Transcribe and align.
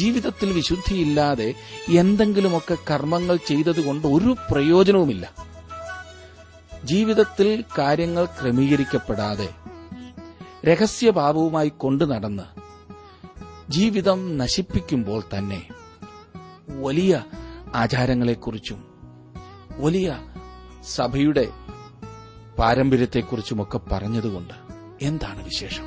ജീവിതത്തിൽ 0.00 0.52
വിശുദ്ധിയില്ലാതെ 0.52 1.48
എന്തെങ്കിലുമൊക്കെ 1.98 2.76
കർമ്മങ്ങൾ 2.90 3.36
ചെയ്തതുകൊണ്ട് 3.48 4.06
ഒരു 4.08 4.36
പ്രയോജനവുമില്ല. 4.50 5.24
ജീവിതത്തിൽ 6.84 7.48
കാര്യങ്ങൾ 7.78 8.24
ക്രമീകരിക്കപ്പെടാതെ 8.38 9.48
രഹസ്യഭാവവുമായി 10.64 11.72
കൊണ്ടു 11.82 12.04
നടന്ന് 12.04 12.46
ജീവിതം 13.72 14.20
നശിപ്പിക്കുമ്പോൾ 14.38 15.20
തന്നെ 15.34 15.60
വലിയ 16.82 17.12
ആചാരങ്ങളെക്കുറിച്ചും 17.74 18.80
വലിയ 19.78 20.08
സഭയുടെ 20.96 21.44
പാരമ്പര്യത്തെക്കുറിച്ചുമൊക്കെ 22.58 23.78
പറഞ്ഞതുകൊണ്ട് 23.90 24.54
എന്താണ് 25.02 25.40
വിശേഷം? 25.44 25.86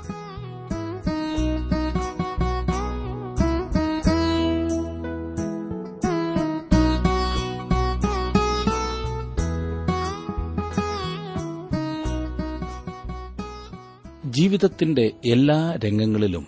ജീവിതത്തിന്റെ 14.51 15.11
എല്ലാ 15.25 15.79
രംഗങ്ങളിലും 15.85 16.47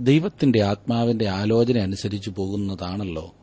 ദൈവത്തിന്റെ 0.00 0.62
ആത്മാവിന്റെ 0.62 1.28
ആലോചന 1.28 1.78
അനുസരിച്ച് 1.78 2.30
പോകുന്നതാണല്ലോ 2.30 3.34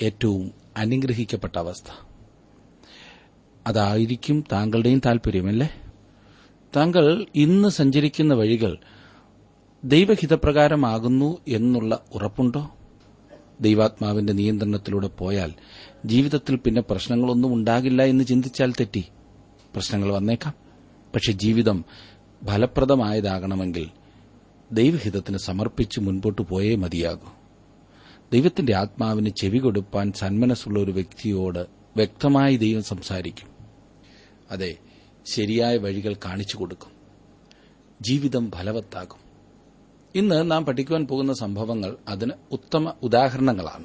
ഏറ്റവും 0.00 0.50
അനുഗ്രഹിക്കപ്പെട്ട 0.76 1.58
അവസ്ഥ. 1.58 2.06
അതായിരിക്കും 3.66 4.44
താങ്കളുടെയും 4.52 5.00
താൽപര്യമല്ലേ 5.06 5.82
താങ്കൾ 6.76 7.26
ഇന്ന് 7.34 7.68
സഞ്ചരിക്കുന്ന 7.68 8.34
വഴികൾ 8.34 8.76
ദൈവഹിതപ്രകാരമാകുന്നു 9.84 11.38
എന്നുള്ള 11.48 12.04
ഉറപ്പുണ്ടോ? 12.14 12.70
ദൈവാത്മാവിന്റെ 13.60 14.32
നിയന്ത്രണത്തിലൂടെ 14.32 15.08
പോയാൽ 15.08 15.52
ജീവിതത്തിൽ 16.04 16.56
പിന്നെ 16.56 16.82
പ്രശ്നങ്ങളൊന്നും 16.82 17.54
ഉണ്ടാകില്ല 17.54 18.02
എന്ന് 18.02 18.24
ചിന്തിച്ചാൽ 18.24 18.72
തെറ്റി. 18.72 19.04
പ്രശ്നങ്ങൾ 19.74 20.12
വന്നേക്കാം. 20.12 20.62
പക്ഷെ 21.14 21.32
ജീവിതം 21.32 21.84
ഫലപ്രദമായതാകണമെങ്കിൽ 22.46 23.90
ദൈവഹിതത്തിന് 24.72 25.38
സമർപ്പിച്ച് 25.38 26.00
മുൻപോട്ട് 26.00 26.42
പോയേ 26.42 26.74
മതിയാകൂ. 26.74 27.28
ദൈവത്തിന്റെ 28.32 28.76
ആത്മാവിന് 28.76 29.28
ചെവി 29.28 29.58
കൊടുപ്പാൻ 29.58 30.12
സന്മനസ്സുള്ള 30.12 30.80
ഒരു 30.80 30.90
വ്യക്തിയോട് 30.90 31.66
വ്യക്തമായി 31.96 32.56
ദൈവം 32.56 32.82
സംസാരിക്കും. 32.82 33.48
അതെ 34.50 34.76
ശരിയായ 35.26 35.76
വഴികൾ 35.76 36.14
കാണിച്ചു 36.14 36.56
കൊടുക്കും. 36.56 36.90
ജീവിതം 38.02 38.50
ഫലവത്താകും 38.50 39.22
ഇന്ന് 40.14 40.50
നാം 40.50 40.64
പഠിക്കുവാൻ 40.64 41.06
പോകുന്ന 41.06 41.32
സംഭവങ്ങൾ 41.32 41.96
അതിന് 42.08 42.32
ഉത്തമ 42.52 42.92
ഉദാഹരണങ്ങളാണ്. 43.02 43.84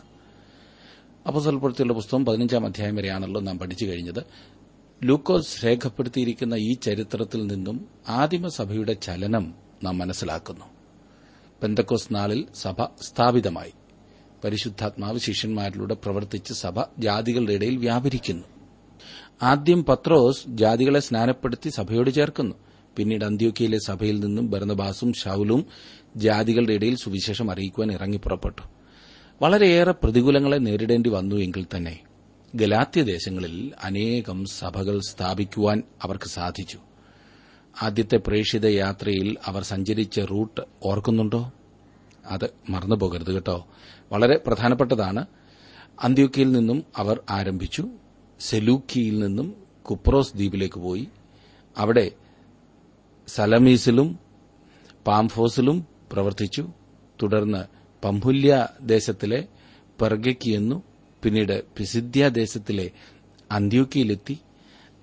അപ്പസൽപ്പെടുത്തിയുള്ള 1.27 1.93
പുസ്തകം 1.93 2.25
പതിനഞ്ചാം 2.25 2.65
അധ്യായം 2.65 2.95
വരെയാണല്ലോ 2.95 3.41
നാം 3.41 3.59
പഠിച്ചു 3.59 3.85
കഴിഞ്ഞത്. 3.85 4.23
ലൂക്കോസ് 5.03 5.65
രേഖപ്പെടുത്തിയിരിക്കുന്ന 5.65 6.55
ഈ 6.55 6.73
ചരിത്രത്തിൽ 6.73 7.47
നിന്നും 7.47 7.87
ആദിമസഭയുടെ 8.09 8.93
ചലനം 8.93 9.53
നാം 9.83 9.97
മനസ്സിലാക്കുന്നു. 9.97 10.65
പെന്തക്കോസ് 11.61 12.15
നാളിൽ 12.15 12.47
സഭ 12.55 12.83
സ്ഥാപിതമായി. 12.83 13.73
പരിശുദ്ധാത്മാവ് 14.43 15.19
ശിഷ്യന്മാരിലൂടെ 15.19 15.93
പ്രവർത്തിച്ച് 15.93 16.53
സഭ 16.53 16.81
ജാതികളുടെ 16.99 17.53
ഇടയിൽ 17.53 17.77
വ്യാപരിക്കുന്നു. 17.77 18.43
ആദ്യം 19.43 19.85
പത്രോസ് 19.85 20.43
ജാതികളെ 20.47 20.99
സ്നാനപ്പെടുത്തി 20.99 21.69
സഭയോട് 21.69 22.09
ചേർക്കുന്നു. 22.09 22.55
പിന്നീട് 22.95 23.25
അന്ത്യോക്കിയയിലെ 23.25 23.79
സഭയിൽ 23.87 24.19
നിന്നും 24.19 24.51
ഭരണബാസും 24.51 25.13
ഷൌലും 25.13 25.65
ജാതികളുടെ 26.15 26.73
ഇടയിൽ 26.73 26.95
സുവിശേഷം 26.95 27.51
അറിയിക്കുവാൻ 27.51 27.91
ഇറങ്ങി 27.91 28.17
പുറപ്പെട്ടു 28.17 28.61
വളരെയേറെ 29.41 29.91
പ്രതികൂലങ്ങളെ 29.91 30.57
നേരിടേണ്ടി 30.57 31.09
വന്നു 31.09 31.35
എങ്കിൽ 31.35 31.65
തന്നെ 31.75 31.99
ഗലാത്യ 32.55 33.03
ദേശങ്ങളിൽ 33.03 33.73
അനേകം 33.83 34.45
സഭകൾ 34.45 34.99
സ്ഥാപിക്കുവാൻ 35.09 35.83
അവർക്ക് 36.01 36.25
സാധിച്ചു. 36.25 36.79
ആദ്യത്തെ 37.81 38.17
പ്രേക്ഷിത 38.17 38.65
യാത്രയിൽ 38.65 39.37
അവർ 39.45 39.63
സഞ്ചരിച്ച 39.63 40.19
റൂട്ട് 40.19 40.61
ഓർക്കുന്നുണ്ടോ? 40.83 41.51
അത് 42.25 42.49
മറന്നുപോകരുത് 42.69 43.31
കേട്ടോ. 43.31 43.67
വളരെ 44.11 44.37
പ്രധാനപ്പെട്ടതാണ്. 44.47 45.25
അന്ത്യോക്കിയിൽ 46.03 46.51
നിന്നും 46.51 46.83
അവർ 46.97 47.21
ആരംഭിച്ചു. 47.29 47.89
സെലൂക്കിയിൽ 48.39 49.19
നിന്നും 49.19 49.55
കുപ്രോസ് 49.81 50.33
ദ്വീപിലേക്ക് 50.33 50.79
പോയി. 50.79 51.07
അവിടെ 51.77 52.11
സലമീസിലും 53.27 54.19
പാംഫോസിലും 55.07 55.87
പ്രവർത്തിച്ചു. 56.11 56.71
തുടർന്ന് 57.21 57.65
പംഹുല്യ 58.05 58.67
ദേശത്തിലെ 58.81 59.47
പെർഗയ്ക്ക് 60.01 60.49
എന്നു 60.49 60.83
പിന്നീട് 61.23 61.63
പിസിദ്ധ്യാദേശത്തിലെ 61.77 62.91
അന്ത്യോക്കിയിലെത്തി 63.51 64.37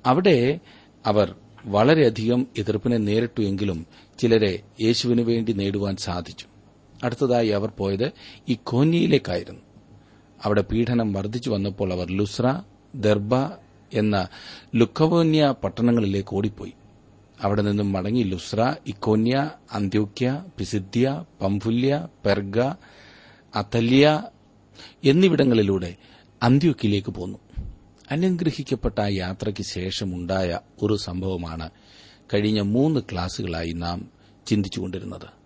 അവിടെ 0.07 0.61
അവർ 1.07 1.35
വളരെയധികം 1.67 2.47
എതിർപ്പിനെ 2.59 2.97
നേരിട്ടു 2.97 3.43
എങ്കിലും 3.43 3.87
ചിലരെ 4.19 4.63
യേശുവിനു 4.81 5.23
വേണ്ടി 5.23 5.53
നേടുവാൻ 5.53 5.97
സാധിച്ചു. 5.97 6.47
അടുത്തതായി 7.05 7.49
അവർ 7.49 7.69
പോയത് 7.69 8.13
ഈ 8.49 8.57
കോന്നിയിലേക്കായിരുന്നു 8.65 9.61
അവിടെ 10.45 10.63
പീഡനം 10.63 11.13
വർദ്ധിച്ചു 11.13 11.51
വന്നപ്പോൾ 11.51 11.93
അവർ 11.93 12.11
ലുസ്ര 12.11 12.63
ദർബ 12.95 13.35
എന്ന 13.93 14.29
ലുക്കവോന്യ 14.75 15.55
പട്ടണങ്ങളിലേക്ക് 15.65 16.37
ഓടിപ്പോയി. 16.37 16.73
അവിടെ 17.41 17.63
നിന്നും 17.63 17.93
മടങ്ങി 17.93 18.23
ലുസ്ര 18.23 18.77
ഇക്കോന്യ 18.87 19.51
അന്ത്യോക്യ 19.73 20.45
പിസിദ്ധ്യ 20.59 21.25
പംഫുല്യ 21.43 22.09
പെർഗ 22.27 22.61
അതല്യ 23.57 24.23
എന്നിവിടങ്ങളിലൂടെ 25.05 25.95
അന്ത്യോക്കിലേക്ക് 26.43 27.11
പോന്നു. 27.11 27.39
അനുഗ്രഹിക്കപ്പെട്ട 28.11 29.01
ആ 29.01 29.09
യാത്രയ്ക്ക് 29.09 29.63
ശേഷമുണ്ടായ 29.63 30.61
ഒരു 30.83 30.97
സംഭവമാണ് 30.97 31.71
കഴിഞ്ഞ 32.35 32.61
മൂന്ന് 32.61 33.01
ക്ലാസുകളായി 33.13 33.73
നാം 33.73 34.11
ചിന്തിച്ചുകൊണ്ടിരുന്നത്. 34.47 35.45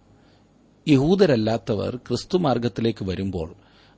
യഹൂദരല്ലാത്തവർ 0.88 1.96
ക്രിസ്തുമാർഗത്തിലേക്ക് 1.96 3.04
വരുമ്പോൾ 3.04 3.54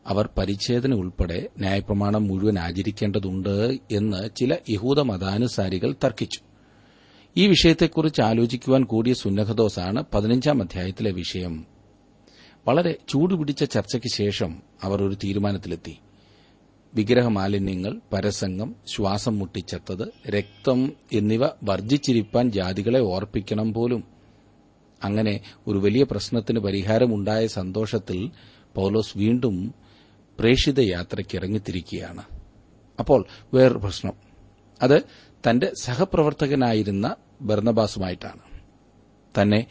അവർ 0.06 0.28
പരിച്ഛേദന 0.38 0.94
ഉൾപ്പെടെ 0.94 1.48
ന്യായപ്രമാണം 1.58 2.28
മുഴുവൻ 2.28 2.58
ആചരിക്കേണ്ടതുണ്ട് 2.58 3.78
എന്ന് 3.90 4.30
ചില 4.36 4.56
യഹൂദ 4.70 5.00
മതാനുസാരികൾ 5.00 5.94
തർക്കിച്ചു. 6.04 6.40
ഈ 7.36 7.46
വിഷയത്തെക്കുറിച്ച് 7.46 8.22
ആലോചിക്കുവാൻ 8.22 8.84
കൂടിയ 8.84 9.14
സുന്നഹദോസാണ് 9.14 10.04
പതിനഞ്ചാം 10.14 10.62
അധ്യായത്തിലെ 10.62 11.10
വിഷയം. 11.10 11.66
വളരെ 12.68 12.98
ചൂടുപിടിച്ച 13.08 13.64
ചർച്ചയ്ക്ക് 13.64 14.08
ശേഷം 14.14 14.62
അവർ 14.82 15.02
ഒരു 15.02 15.14
തീരുമാനത്തിലെത്തി. 15.14 15.98
വിഗ്രഹമാലിന്യങ്ങൾ 16.94 18.00
പരസംഗം 18.12 18.74
ശ്വാസം 18.86 19.38
മുട്ടിച്ചത്തത് 19.38 20.30
രക്തം 20.30 20.92
എന്നിവ 21.12 21.46
വർജിച്ചിരിപ്പാൻ 21.62 22.50
ജാതികളെ 22.50 23.00
ഓർപ്പിക്കണം 23.00 23.72
പോലും. 23.72 24.04
അങ്ങനെ 25.04 25.40
ഒരു 25.66 25.78
വലിയ 25.78 26.04
പ്രശ്നത്തിന് 26.10 26.58
പരിഹാരമുണ്ടായ 26.60 27.46
സന്തോഷത്തിൽ 27.46 28.30
പൌലോസ് 28.74 29.18
വീണ്ടും 29.18 29.74
പ്രേഷിത 30.38 30.80
യാത്രയ്ക്ക് 30.80 31.36
ഇറങ്ങിത്തിരിക്കുകയാണ് 31.36 32.22
അപ്പോൾ 32.98 33.26
വേറൊരു 33.54 33.78
പ്രശ്നം. 33.78 34.12
അത് 34.82 35.02
തന്റെ 35.50 35.72
സഹപ്രവർത്തകനായിരുന്ന 35.80 37.16
ബർണബാസുമായിട്ടാണ്. 37.40 38.60
തന്നെ 39.42 39.66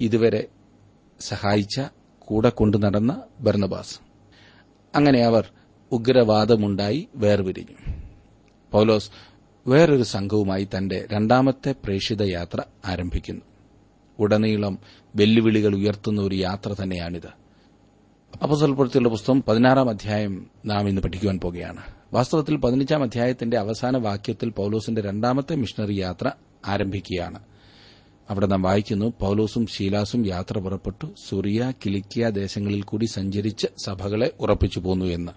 ഇതുവരെ 0.00 0.48
സഹായിച്ച 1.20 1.80
കൂടെ 2.26 2.48
കൊണ്ടു 2.48 2.76
നടന്ന 2.76 3.22
ബർണബാസ്. 3.40 4.00
അങ്ങനെ 4.96 5.22
അവർ 5.22 5.50
ഉഗ്രവാദമുണ്ടായി 5.92 7.08
വേർപിരിഞ്ഞു. 7.14 7.92
പൌലോസ് 8.72 9.10
വേറൊരു 9.66 10.02
സംഘവുമായി 10.02 10.68
തന്റെ 10.76 11.06
രണ്ടാമത്തെ 11.12 11.74
പ്രേഷിത 11.84 12.22
യാത്ര 12.22 12.62
ആരംഭിക്കുന്നു. 12.84 13.42
ഉടനീളം 14.18 14.78
വെല്ലുവിളികൾ 15.16 15.74
ഉയർത്തുന്ന 15.74 16.20
ഒരു 16.20 16.34
യാത്ര 16.34 16.74
തന്നെയാണിത്. 16.82 17.42
അപ്പസൽപ്പുറത്തിലുള്ള 18.42 19.08
പുസ്തകം 19.08 19.42
പതിനാറാം 19.42 19.88
അധ്യായം 19.88 20.50
നാം 20.66 20.88
ഇന്ന് 20.88 21.02
പഠിക്കുവാൻ 21.02 21.38
പോകുകയാണ്. 21.38 21.82
വാസ്തവത്തിൽ 22.12 22.56
പതിനഞ്ചാം 22.56 23.02
അധ്യായത്തിന്റെ 23.02 23.58
അവസാന 23.58 23.96
വാക്യത്തിൽ 23.96 24.50
പൌലോസിന്റെ 24.50 25.00
രണ്ടാമത്തെ 25.00 25.56
മിഷണറി 25.56 25.92
യാത്ര 25.92 26.30
ആരംഭിക്കുകയാണ്. 26.66 27.38
അവിടെ 28.32 28.46
നാം 28.46 28.62
വായിക്കുന്നു 28.62 29.12
പൌലോസും 29.20 29.66
ശീലാസും 29.66 30.26
യാത്ര 30.26 30.58
പുറപ്പെട്ടു. 30.58 31.14
സുറിയ 31.28 31.72
കിലിക്കിയ 31.86 32.30
ദേശങ്ങളിൽ 32.30 32.82
കൂടി 32.82 33.04
സഞ്ചരിച്ച് 33.04 33.66
സഭകളെ 33.84 34.32
ഉറപ്പിച്ചു 34.40 34.80
പോന്നു 34.80 35.06
എന്ന്. 35.06 35.32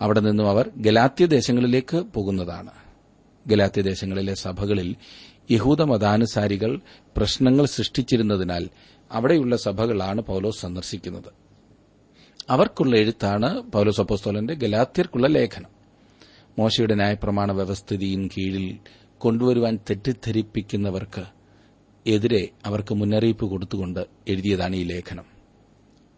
അവിടെ 0.00 0.20
നിന്നും 0.20 0.48
അവർ 0.48 0.70
ഗലാത്യ 0.76 1.26
ദേശങ്ങളിലേക്ക് 1.26 1.96
പോകുന്നതാണ്. 1.96 2.70
ഗലാത്യ 3.46 3.82
ദേശങ്ങളിലെ 3.82 4.34
സഭകളിൽ 4.34 4.96
യഹൂദ 5.50 5.82
മതാനുസാരികൾ 5.82 6.80
പ്രശ്നങ്ങൾ 7.16 7.66
സൃഷ്ടിച്ചിരുന്നതിനാൽ 7.66 8.68
അവിടെയുള്ള 9.12 9.56
സഭകളാണ് 9.56 10.20
പൌലോസ് 10.20 10.60
സന്ദർശിക്കുന്നത്. 10.60 11.32
അവർക്കുള്ള 12.50 12.96
എഴുത്താണ് 12.96 13.60
പൌലോസ് 13.60 14.00
അപ്പോസ്തോലന്റെ 14.00 14.54
ഗലാത്യർക്കുള്ള 14.54 15.26
ലേഖനം. 15.26 15.70
മോശയുടെ 16.58 16.94
ന്യായപ്രമാണ 16.94 17.52
വ്യവസ്ഥിതിയും 17.52 18.28
കീഴിൽ 18.28 18.78
കൊണ്ടുവരുവാൻ 19.18 19.78
തെറ്റിദ്ധരിപ്പിക്കുന്നവർക്ക് 19.90 21.35
എതിരെ 22.06 22.48
അവർക്ക് 22.64 22.94
മുന്നറിയിപ്പ് 22.94 23.46
കൊടുത്തുകൊണ്ട് 23.46 24.06
എഴുതിയതാണ് 24.28 24.76
ഈ 24.76 24.84
ലേഖനം. 24.84 25.24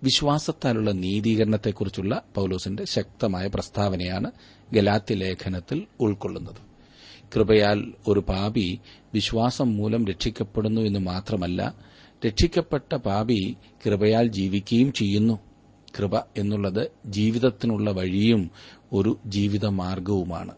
വിശ്വാസത്താലുള്ള 0.02 0.93
നീതീകരണത്തെക്കുറിച്ചുള്ള 0.93 2.23
പൌലോസിന്റെ 2.35 2.85
ശക്തമായ 2.85 3.46
പ്രസ്താവനയാണ് 3.46 4.31
ഗലാത്തി 4.73 5.14
ലേഖനത്തിൽ 5.14 5.87
ഉൾക്കൊള്ളുന്നത്. 6.00 6.69
കൃപയാൽ 7.37 7.93
ഒരു 8.08 8.20
പാപി 8.20 8.81
വിശ്വാസം 9.14 9.76
മൂലം 9.76 10.08
രക്ഷിക്കപ്പെടുന്നു 10.08 10.81
എന്ന് 10.81 10.99
മാത്രമല്ല 10.99 11.75
രക്ഷിക്കപ്പെട്ട 12.26 12.94
പാപി 12.94 13.56
കൃപയാൽ 13.87 14.26
ജീവിക്കുകയും 14.26 14.93
ചെയ്യുന്നു. 14.93 15.38
കൃപ 15.99 16.19
എന്നുള്ളത് 16.19 16.91
ജീവിതത്തിനുള്ള 17.06 17.91
വഴിയും 17.91 18.50
ഒരു 18.93 19.19
ജീവിത 19.26 19.67
മാർഗവുമാണ് 19.67 20.55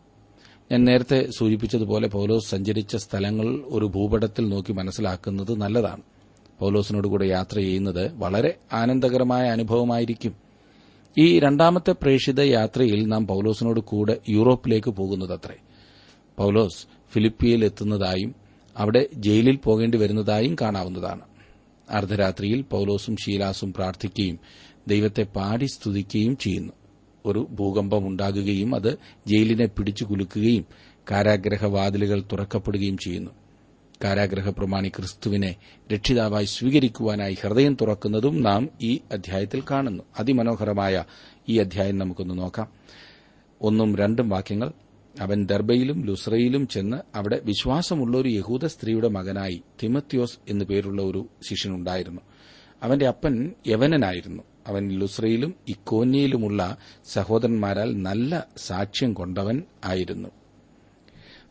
ഞാൻ 0.72 0.84
നേരത്തെ 0.84 1.30
സൂചിപ്പിച്ചതുപോലെ 1.38 2.08
പൌലോസ് 2.08 2.50
സഞ്ചരിച്ച 2.50 2.96
സ്ഥലങ്ങൾ 2.96 3.46
ഒരു 3.66 3.86
ഭൂപടത്തിൽ 3.86 4.48
നോക്കി 4.48 4.72
മനസ്സിലാക്കുന്നത് 4.72 5.58
നല്ലതാണ്. 5.58 6.02
പൌലോസിനോടുകൂടെ 6.58 7.26
യാത്ര 7.26 7.56
ചെയ്യുന്നത് 7.56 8.12
വളരെ 8.12 8.56
ആനന്ദകരമായ 8.72 9.48
അനുഭവമായിരിക്കും. 9.48 10.34
ഈ 11.18 11.38
രണ്ടാമത്തെ 11.38 11.92
പ്രേക്ഷിത 11.92 12.40
യാത്രയിൽ 12.40 13.06
നാം 13.06 13.26
പൌലോസിനോട് 13.26 13.80
കൂടെ 13.80 14.20
യൂറോപ്പിലേക്ക് 14.28 14.90
പോകുന്നതത്രേ. 14.90 15.56
പൌലോസ് 16.36 16.86
ഫിലിപ്പിയയിൽ 17.12 17.64
എത്തുന്നതായും 17.64 18.34
അവിടെ 18.76 19.08
ജയിലിൽ 19.14 19.56
പോകേണ്ടി 19.56 19.98
വരുന്നതായും 19.98 20.56
കാണാവുന്നതാണ്. 20.60 21.20
അർദ്ധരാത്രിയിൽ 21.90 22.62
പൌലോസും 22.62 23.16
ഷീലാസും 23.16 23.72
പ്രാർത്ഥിക്കുകയും 23.72 24.38
ദൈവത്തെ 24.88 25.22
പാടി 25.22 25.64
സ്തുതിക്കുകയും 25.64 26.36
ചെയ്യുന്നു. 26.36 26.72
ഒരു 27.26 27.46
ഭൂകമ്പം 27.50 28.08
ഉണ്ടാകുകയും 28.08 28.74
അത് 28.74 28.98
ജയിലിനെ 29.26 29.66
പിടിച്ചു 29.66 30.04
കുലുക്കുകയും 30.04 30.66
കാരാഗ്രഹ 31.10 31.64
വാതിലുകൾ 31.64 32.22
തുറക്കപ്പെടുകയും 32.32 32.98
ചെയ്യുന്നു. 32.98 33.30
കാരാഗ്രഹ 34.04 34.50
പ്രമാണി 34.50 34.88
ക്രിസ്തുവിനെ 34.88 35.56
രക്ഷിതാവായി 35.94 36.44
സ്വീകരിക്കുവാനായി 36.44 37.36
ഹൃദയം 37.40 37.76
തുറക്കുന്നതും 37.80 38.42
നാം 38.42 38.68
ഈ 38.82 39.00
അധ്യായത്തിൽ 39.12 39.62
കാണുന്നു. 39.70 40.02
അതിമനോഹരമായ 40.18 41.04
ഈ 41.48 41.58
അധ്യായം 41.58 41.98
നമുക്കൊന്ന് 41.98 42.38
നോക്കാം. 42.38 42.68
ഒന്നും 43.60 43.96
രണ്ടും 43.96 44.28
വാക്യങ്ങൾ. 44.28 44.72
അവൻ 45.20 45.46
ദർബയിലും 45.46 46.04
ലുസ്രയിലും 46.04 46.68
ചെന്ന് 46.68 46.96
അവിടെ 47.14 47.40
വിശ്വാസമുള്ള 47.44 48.18
ഒരു 48.18 48.28
യഹൂദ 48.28 48.66
സ്ത്രീയുടെ 48.66 49.08
മകനായി 49.08 49.62
തിമത്യോസ് 49.82 50.38
എന്നു 50.48 50.64
പേരുള്ള 50.64 51.02
ഒരു 51.02 51.26
ശിഷ്യനുണ്ടായിരുന്നു. 51.48 52.20
അവന്റെ 52.82 53.06
അപ്പൻ 53.06 53.50
യവനനായിരുന്നു. 53.66 54.42
അവൻ 54.66 54.88
ലുസ്രയിലും 54.88 55.54
ഇക്കോന്യയിലുമുള്ള 55.68 56.76
സഹോദരന്മാരാൽ 57.04 58.02
നല്ല 58.02 58.46
സാക്ഷ്യം 58.56 59.14
കൊണ്ടവൻ 59.14 59.62
ആയിരുന്നു. 59.84 60.28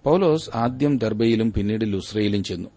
പൌലോസ് 0.03 0.49
ആദ്യം 0.55 0.97
ദർബയിലും 0.97 1.51
പിന്നീട് 1.51 1.93
ലുസ്രയിലും 1.93 2.43
ചെന്നു. 2.43 2.69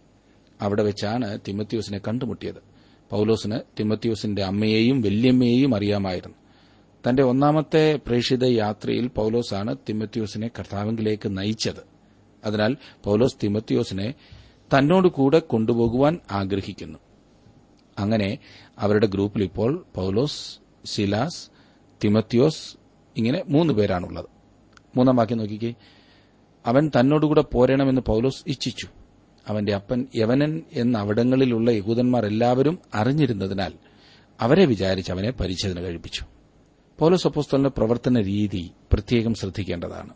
അവിടെ 0.61 0.83
വെച്ചാണ് 0.83 1.39
തിമത്യോസിനെ 1.49 2.01
കണ്ടുമുട്ടിയത്. 2.09 2.63
പൌലോസിന് 3.11 3.61
തിമത്യോസിന്റെ 3.81 4.43
അമ്മയെയും 4.43 5.03
വല്യമ്മയെയും 5.03 5.75
അറിയാമായിരുന്നു. 5.75 6.37
തന്റെ 7.09 7.23
ഒന്നാമത്തെ 7.23 8.01
പ്രേക്ഷിത 8.07 8.45
യാത്രയിൽ 8.45 9.07
പൌലോസാണ് 9.07 9.77
തിമത്യോസിനെ 9.89 10.51
കർത്താവിംഗിലേക്ക് 10.59 11.39
നയിച്ചത്. 11.39 11.93
അതിനാൽ 12.45 12.77
പൌലോസ് 13.05 13.37
തിമത്യോസിനെ 13.43 14.15
തന്നോടുകൂടെ 14.79 15.39
കൊണ്ടുപോകുവാൻ 15.39 16.19
ആഗ്രഹിക്കുന്നു. 16.31 16.99
അങ്ങനെ 17.99 18.39
അവരുടെ 18.79 19.07
ഗ്രൂപ്പിൽ 19.07 19.43
ഇപ്പോൾ 19.43 19.87
പൌലോസ് 19.95 20.59
സിലാസ് 20.85 21.51
തിമത്യോസ് 22.05 22.77
ഇങ്ങനെ 23.17 23.43
മൂന്ന് 23.49 23.73
പേരാണുള്ളത്. 23.73 24.25
മൂന്നാം 24.97 25.17
വാക്യം 25.17 25.39
നോക്കിക്കേ. 25.39 25.75
അവൻ 26.67 26.91
തന്നോടുകൂടെ 27.01 27.43
പോരണമെന്ന് 27.43 28.01
പൌലോസ് 28.01 28.45
ഇച്ഛിച്ചു. 28.47 28.89
അവന്റെ 29.49 29.75
അപ്പൻ 29.75 30.07
യവനൻ 30.15 30.63
എന്ന 30.73 30.99
അവിടങ്ങളിലുള്ള 30.99 31.71
യഹൂദന്മാർ 31.71 32.27
എല്ലാവരും 32.27 32.79
അറിഞ്ഞിരുന്നതിനാൽ 32.95 33.73
അവരെ 34.41 34.65
വിചാരിച്ച് 34.65 35.13
അവനെ 35.13 35.31
പരിച്ഛേദന 35.31 35.81
കഴിപ്പിച്ചു. 35.81 36.25
പൌലോസ് 36.99 37.27
അപ്പോസ്തലിന്റെ 37.27 37.71
പ്രവർത്തന 37.71 38.21
രീതി 38.21 38.71
പ്രത്യേകം 38.93 39.35
ശ്രദ്ധിക്കേണ്ടതാണ്. 39.35 40.11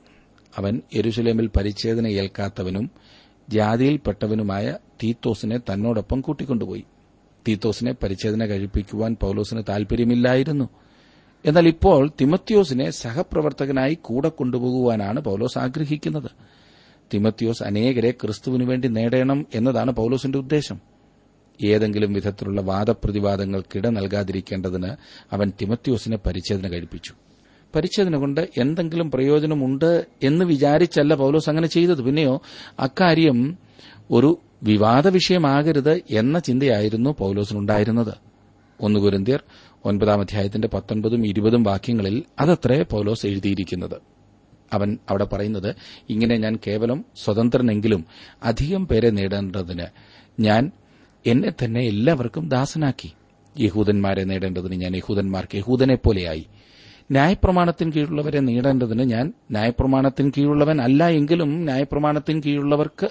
അവൻ 0.56 0.82
യെരുസലേമിൽ 0.94 1.50
പരിച്ഛേദന 1.56 2.06
ഏൽക്കാത്തവനും 2.06 2.90
ജാതിയിൽപ്പെട്ടവനുമായ 3.48 4.76
തീത്തോസിനെ 5.04 5.58
തന്നോടൊപ്പം 5.58 6.20
കൂട്ടിക്കൊണ്ടുപോയി. 6.20 6.84
തീത്തോസിനെ 7.48 7.94
പരിച്ഛേദന 8.02 8.44
കഴിപ്പിക്കുവാൻ 8.44 9.16
പൌലോസിന് 9.22 9.62
താൽപര്യമില്ലായിരുന്നു. 9.68 10.68
എന്നാൽ 11.44 11.68
ഇപ്പോൾ 11.68 12.10
തിമത്യോസിനെ 12.20 12.90
സഹപ്രവർത്തകനായി 12.90 13.98
കൂടെ 14.02 14.28
കൊണ്ടുപോകുവാനാണ് 14.28 15.20
പൌലോസ് 15.20 15.58
ആഗ്രഹിക്കുന്നത്. 15.58 16.30
തിമത്യോസ് 17.14 17.62
അനേകരെ 17.62 18.10
ക്രിസ്തുവിനു 18.10 18.64
വേണ്ടി 18.64 18.88
നേടണം 18.88 19.46
എന്നതാണ് 19.54 19.90
പൌലോസിന്റെ 19.90 20.38
ഉദ്ദേശം. 20.38 20.80
ഏതെങ്കിലും 21.66 22.12
വിധത്തിലുള്ള 22.12 22.60
വാദപ്രതിവാദങ്ങൾക്കിട 22.60 23.86
നൽകാതിരിക്കേണ്ടതിന് 23.86 24.88
അവൻ 25.32 25.52
തിമത്യോസിനെ 25.60 26.16
പരിച്ഛേദന 26.16 26.68
കഴിപ്പിച്ചു. 26.68 27.12
പരിച്ഛേദന 27.74 28.16
കൊണ്ട് 28.16 28.48
എന്തെങ്കിലും 28.58 29.10
പ്രയോജനമുണ്ട് 29.10 30.06
എന്ന് 30.22 30.44
വിചാരിച്ചല്ല 30.44 31.14
പൌലോസ് 31.14 31.48
അങ്ങനെ 31.48 31.66
ചെയ്തത്. 31.66 32.02
പിന്നെയോ 32.02 32.42
അക്കാര്യം 32.80 33.58
ഒരു 34.10 34.38
വിവാദ 34.62 35.08
വിഷയമാകരുത് 35.08 36.02
എന്ന 36.10 36.38
ചിന്തയായിരുന്നു 36.38 37.10
പൌലോസിനുണ്ടായിരുന്നത്. 37.18 38.14
ഒന്ന് 38.80 39.00
കുരന്തിയർ 39.00 39.42
ഒൻപതാം 39.84 40.20
അധ്യായത്തിന്റെ 40.20 40.68
പത്തൊൻപതും 40.68 41.26
ഇരുപതും 41.26 41.62
വാക്യങ്ങളിൽ 41.62 42.24
അതത്രേ 42.40 42.82
പൌലോസ് 42.82 43.26
എഴുതിയിരിക്കുന്നത്. 43.26 43.94
അവൻ 44.72 44.98
അവിടെ 45.10 45.24
പറയുന്നത് 45.24 45.76
ഇങ്ങനെ 46.10 46.36
ഞാൻ 46.36 46.58
കേവലം 46.66 47.04
സ്വതന്ത്രനെങ്കിലും 47.24 48.04
അധികം 48.42 48.88
പേരെ 48.88 49.10
നേടേണ്ടതിന് 49.10 49.86
ഞാൻ 50.40 50.70
എന്നെ 51.26 51.52
തന്നെ 51.64 51.80
എല്ലാവർക്കും 51.80 52.48
ദാസനാക്കി. 52.48 53.12
യഹൂദന്മാരെ 53.58 54.24
നേടേണ്ടതിന് 54.24 54.74
ഞാൻ 54.74 54.96
യഹൂദന്മാർക്ക് 54.96 55.56
യഹൂദനെ 55.56 55.94
പോലെയായി 55.94 56.46
ന്യായപ്രമാണത്തിന് 57.10 57.92
കീഴുള്ളവരെ 57.92 58.40
നേടേണ്ടതിന് 58.40 59.02
ഞാൻ 59.02 59.32
ന്യായപ്രമാണത്തിന് 59.50 60.32
കീഴുള്ളവൻ 60.38 60.82
അല്ല 60.82 61.08
എങ്കിലും 61.08 61.64
ന്യായപ്രമാണത്തിന് 61.64 62.42
കീഴുള്ളവർക്ക് 62.46 63.08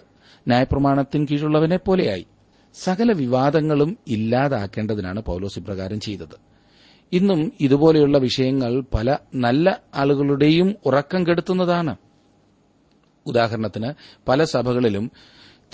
ന്യായപ്രമാണത്തിന് 0.47 1.27
കീഴുള്ളവനെ 1.31 1.77
പോലെയായി. 1.77 2.25
സകല 2.73 3.11
വിവാദങ്ങളും 3.11 3.97
ഇല്ലാതാക്കേണ്ടതിനാണ് 4.07 5.19
പൌലോസ് 5.19 5.59
ഇപ്രകാരം 5.59 5.99
ചെയ്തത്. 5.99 6.39
ഇന്നും 7.13 7.53
ഇതുപോലെയുള്ള 7.59 8.17
വിഷയങ്ങൾ 8.17 8.83
പല 8.93 9.17
നല്ല 9.35 9.81
ആളുകളുടെയും 9.95 10.75
ഉറക്കം 10.85 11.27
കെടുത്തുന്നതാണ്. 11.27 11.95
ഉദാഹരണത്തിന് 13.25 13.93
പല 14.27 14.43
സഭകളിലും 14.43 15.11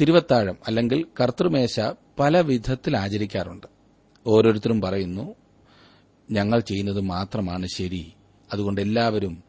തിരുവത്താഴം 0.02 0.58
അല്ലെങ്കിൽ 0.68 1.06
കർത്തൃമേശ 1.22 1.80
പല 2.20 2.42
വിധത്തിൽ 2.42 2.98
ആചരിക്കാറുണ്ട്. 2.98 3.68
ഓരോരുത്തരും 4.28 4.82
പറയുന്നു 4.82 5.36
ഞങ്ങൾ 6.32 6.60
ചെയ്യുന്നത് 6.60 7.02
മാത്രമാണ് 7.02 7.68
ശരി. 7.76 8.14
അതുകൊണ്ട് 8.54 8.82
എല്ലാവരും 8.82 9.44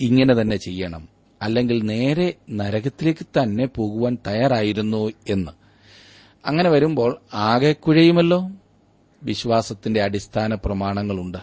ഇങ്ങനെ 0.00 0.34
തന്നെ 0.34 0.56
ചെയ്യണം. 0.56 1.17
അല്ലെങ്കിൽ 1.42 1.82
നേരെ 1.82 2.34
നരകത്തിലേക്ക് 2.50 3.26
തന്നെ 3.42 3.66
പോകുവാൻ 3.66 4.18
തയ്യാറായിരുന്നു 4.26 5.12
എന്ന്. 5.28 5.52
അങ്ങനെ 6.46 6.70
വരുമ്പോൾ 6.70 7.18
ആകെ 7.34 7.72
കുഴയുമല്ലോ? 7.72 8.50
വിശ്വാസത്തിന്റെ 9.22 10.02
അടിസ്ഥാന 10.02 10.54
പ്രമാണങ്ങളുണ്ട്. 10.54 11.38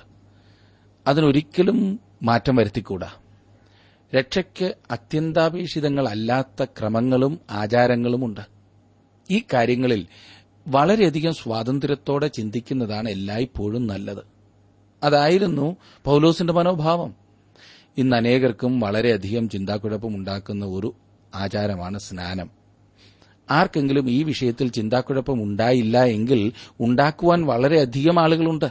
അതിനൊരിക്കലും 1.08 2.00
മാറ്റം 2.24 2.56
വരുത്തിക്കൂടാ. 2.56 3.12
രക്ഷയ്ക്ക് 4.16 4.76
അത്യന്താപേക്ഷിതങ്ങളല്ലാത്ത 4.92 6.64
ക്രമങ്ങളും 6.64 7.40
ആചാരങ്ങളുമുണ്ട്. 7.50 8.42
ഈ 9.32 9.44
കാര്യങ്ങളിൽ 9.54 10.08
വളരെയധികം 10.68 11.34
സ്വാതന്ത്ര്യത്തോടെ 11.34 12.28
ചിന്തിക്കുന്നതാണ് 12.28 13.10
എല്ലായ്പ്പോഴും 13.10 13.88
നല്ലത്. 13.88 14.24
അതായിരുന്നു 15.04 15.76
പൌലോസിന്റെ 16.04 16.54
മനോഭാവം. 16.54 17.25
ഇന്ന് 17.98 18.16
അനേകർക്കും 18.16 18.80
വളരെയധികം 18.80 19.50
ചിന്താക്കുഴപ്പമുണ്ടാക്കുന്ന 19.50 20.66
ഒരു 20.66 20.96
ആചാരമാണ് 21.36 22.00
സ്നാനം. 22.00 22.50
ആർക്കെങ്കിലും 23.52 24.10
ഈ 24.10 24.24
വിഷയത്തിൽ 24.24 24.68
ചിന്താക്കുഴപ്പം 24.70 25.44
ഉണ്ടായില്ല 25.44 26.04
എങ്കിൽ 26.04 26.54
ഉണ്ടാക്കുവാൻ 26.80 27.46
വളരെയധികം 27.46 28.20
ആളുകളുണ്ട്. 28.20 28.70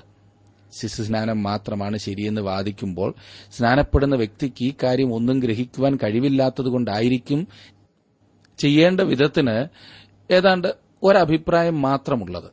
ശിശുസ്നാനം 0.72 1.42
മാത്രമാണ് 1.42 1.96
ശരിയെന്ന് 1.96 2.40
വാദിക്കുമ്പോൾ 2.40 3.14
സ്നാനപ്പെടുന്ന 3.52 4.16
വ്യക്തിക്ക് 4.16 4.64
ഈ 4.64 4.74
കാര്യം 4.82 5.14
ഒന്നും 5.14 5.40
ഗ്രഹിക്കുവാൻ 5.40 5.98
കഴിവില്ലാത്തതുകൊണ്ടായിരിക്കും 6.02 7.48
ചെയ്യേണ്ട 8.58 9.00
വിധത്തിന് 9.00 9.66
ഏതാണ്ട് 10.32 10.74
ഒരഭിപ്രായം 11.02 11.82
മാത്രമുള്ളത്. 11.82 12.50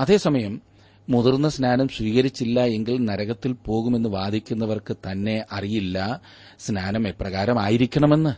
അതേസമയം 0.00 0.69
മുതിർന്ന 1.10 1.48
സ്നാനം 1.48 1.88
സ്വീകരിച്ചില്ല 1.88 2.64
എങ്കിൽ 2.64 3.04
നരകത്തിൽ 3.04 3.52
പോകുമെന്ന് 3.52 4.08
വാദിക്കുന്നവർക്ക് 4.08 4.96
തന്നെ 4.96 5.44
അറിയില്ല. 5.52 6.20
സ്നാനം 6.58 7.08
എപ്രകാരമായിരിക്കണമെന്ന് 7.08 8.30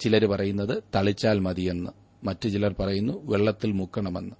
ചിലർ 0.00 0.26
പറയുന്നത് 0.26 0.82
തളിച്ചാൽ 0.94 1.38
മതിയെന്ന്. 1.38 1.90
മറ്റു 2.24 2.48
ചിലർ 2.48 2.74
പറയുന്നു 2.78 3.12
വെള്ളത്തിൽ 3.24 3.72
മുക്കണമെന്ന്. 3.72 4.34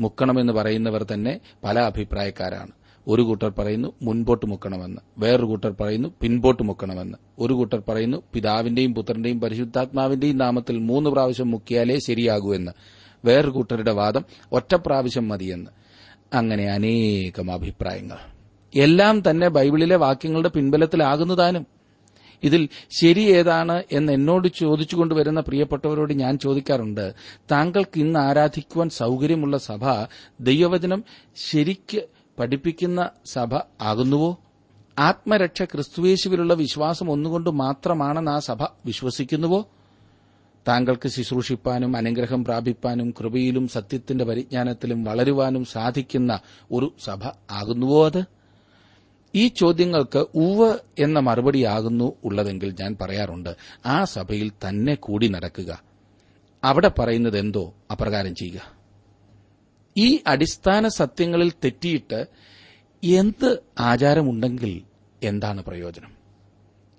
മുക്കണമെന്ന് 0.00 0.52
പറയുന്നവർ 0.52 1.02
തന്നെ 1.02 1.40
പല 1.64 1.78
അഭിപ്രായക്കാരാണ്. 1.78 2.70
ഒരു 3.08 3.22
കൂട്ടർ 3.22 3.52
പറയുന്നു 3.58 3.92
മുൻപോട്ട് 4.02 4.46
മുക്കണമെന്ന്. 4.46 5.00
വേറൊരു 5.18 5.46
കൂട്ടർ 5.46 5.74
പറയുന്നു 5.80 6.08
പിൻപോട്ട് 6.20 6.62
മുക്കണമെന്ന്. 6.62 7.18
ഒരു 7.38 7.52
കൂട്ടർ 7.52 7.82
പറയുന്നു 7.88 8.22
പിതാവിന്റെയും 8.32 8.94
പുത്രന്റെയും 8.94 9.40
പരിശുദ്ധാത്മാവിന്റെയും 9.40 10.38
നാമത്തിൽ 10.38 10.78
മൂന്ന് 10.78 11.10
പ്രാവശ്യം 11.10 11.50
മുക്കിയാലേ 11.50 11.98
ശരിയാകൂ 11.98 12.54
എന്ന്. 12.54 12.72
വേറൊരു 13.24 13.50
കൂട്ടരുടെ 13.50 13.92
വാദം 13.92 14.24
ഒറ്റ 14.52 14.74
പ്രാവശ്യം 14.74 15.28
മതിയെന്ന്. 15.28 15.70
അങ്ങനെ 16.34 16.64
അനേകം 16.70 17.52
അഭിപ്രായങ്ങൾ. 17.52 18.16
എല്ലാം 18.74 19.30
തന്നെ 19.30 19.48
ബൈബിളിലെ 19.48 19.96
വാക്യങ്ങളുടെ 19.96 20.48
പിൻബലത്തിലാകുന്നതാനും 20.48 21.66
ഇതിൽ 22.42 22.68
ശരി 23.00 23.20
ഏതാണ് 23.20 23.82
എന്ന് 23.92 24.12
എന്നോട് 24.12 24.48
ചോദിച്ചുകൊണ്ട് 24.48 25.14
വരുന്ന 25.14 25.40
പ്രിയപ്പെട്ടവരോട് 25.40 26.12
ഞാൻ 26.12 26.38
ചോദിക്കാറുണ്ട് 26.38 27.14
താങ്കൾക്ക് 27.50 28.00
ഇന്ന് 28.00 28.20
ആരാധിക്കുവാൻ 28.20 28.88
സൌകര്യമുള്ള 28.88 29.58
സഭ 29.58 29.80
ദൈവവചനം 30.40 31.04
ശരിക്ക് 31.50 32.02
പഠിപ്പിക്കുന്ന 32.38 33.10
സഭ 33.24 33.54
ആകുന്നുവോ? 33.80 34.40
ആത്മരക്ഷ 34.98 35.62
ക്രിസ്തുവേശുവിലുള്ള 35.62 36.54
വിശ്വാസം 36.54 37.10
ഒന്നുകൊണ്ട് 37.10 37.50
മാത്രമാണെന്ന് 37.50 38.30
ആ 38.30 38.38
സഭ 38.38 38.62
വിശ്വസിക്കുന്നുവോ? 38.62 39.68
താങ്കൾക്ക് 40.68 41.08
ശുശ്രൂഷിപ്പാനും 41.08 41.96
അനുഗ്രഹം 41.96 42.44
പ്രാപിപ്പാനും 42.44 43.10
കൃപയിലും 43.10 43.68
സത്യത്തിന്റെ 43.68 44.24
പരിജ്ഞാനത്തിലും 44.24 45.04
വളരുവാനും 45.04 45.64
സാധിക്കുന്ന 45.64 46.40
ഒരു 46.72 46.94
സഭ 47.04 47.26
ആകുന്നുവോ 47.50 48.06
അത്? 48.06 48.24
ഈ 49.34 49.48
ചോദ്യങ്ങൾക്ക് 49.48 50.18
ഉവ് 50.18 50.78
എന്ന 50.98 51.18
മറുപടിയാകുന്നു 51.18 52.12
ഉള്ളതെങ്കിൽ 52.24 52.74
ഞാൻ 52.80 52.96
പറയാറുണ്ട് 53.00 53.56
ആ 53.86 54.04
സഭയിൽ 54.04 54.52
തന്നെ 54.68 54.94
കൂടി 54.94 55.28
നടക്കുക. 55.28 55.82
അവിടെ 56.64 56.90
പറയുന്നത് 56.98 57.38
എന്തോ 57.38 57.74
അപ്രകാരം 57.90 58.34
ചെയ്യുക. 58.34 58.72
ഈ 59.96 60.18
അടിസ്ഥാന 60.26 60.88
സത്യങ്ങളിൽ 60.88 61.50
തെറ്റിയിട്ട് 61.50 62.26
എന്ത് 63.04 63.62
ആചാരമുണ്ടെങ്കിൽ 63.80 64.82
എന്താണ് 65.22 65.64
പ്രയോജനം? 65.64 66.12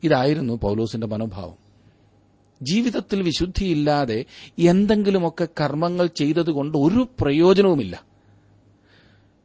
ഇതായിരുന്നു 0.04 0.54
പൌലോസിന്റെ 0.54 1.08
മനോഭാവം. 1.08 1.65
ജീവിതത്തിൽ 2.62 3.22
വിശുദ്ധിയില്ലാതെ 3.22 4.26
എന്തെങ്കിലുമൊക്കെ 4.60 5.48
കർമ്മങ്ങൾ 5.62 6.08
ചെയ്തതുകൊണ്ട് 6.08 6.78
ഒരു 6.78 7.08
പ്രയോജനവുമില്ല. 7.20 8.04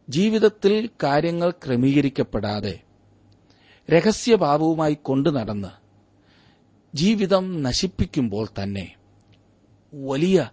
ജീവിതത്തിൽ 0.09 0.91
കാര്യങ്ങൾ 1.03 1.51
ക്രമീകരിക്കപ്പെടാതെ 1.51 2.81
രഹസ്യഭാവവുമായി 3.91 4.99
കൊണ്ടു 5.03 5.31
നടന്ന് 5.31 5.69
ജീവിതം 6.97 7.63
നശിപ്പിക്കുമ്പോൾ 7.63 8.49
തന്നെ 8.63 8.97
വലിയ 9.95 10.51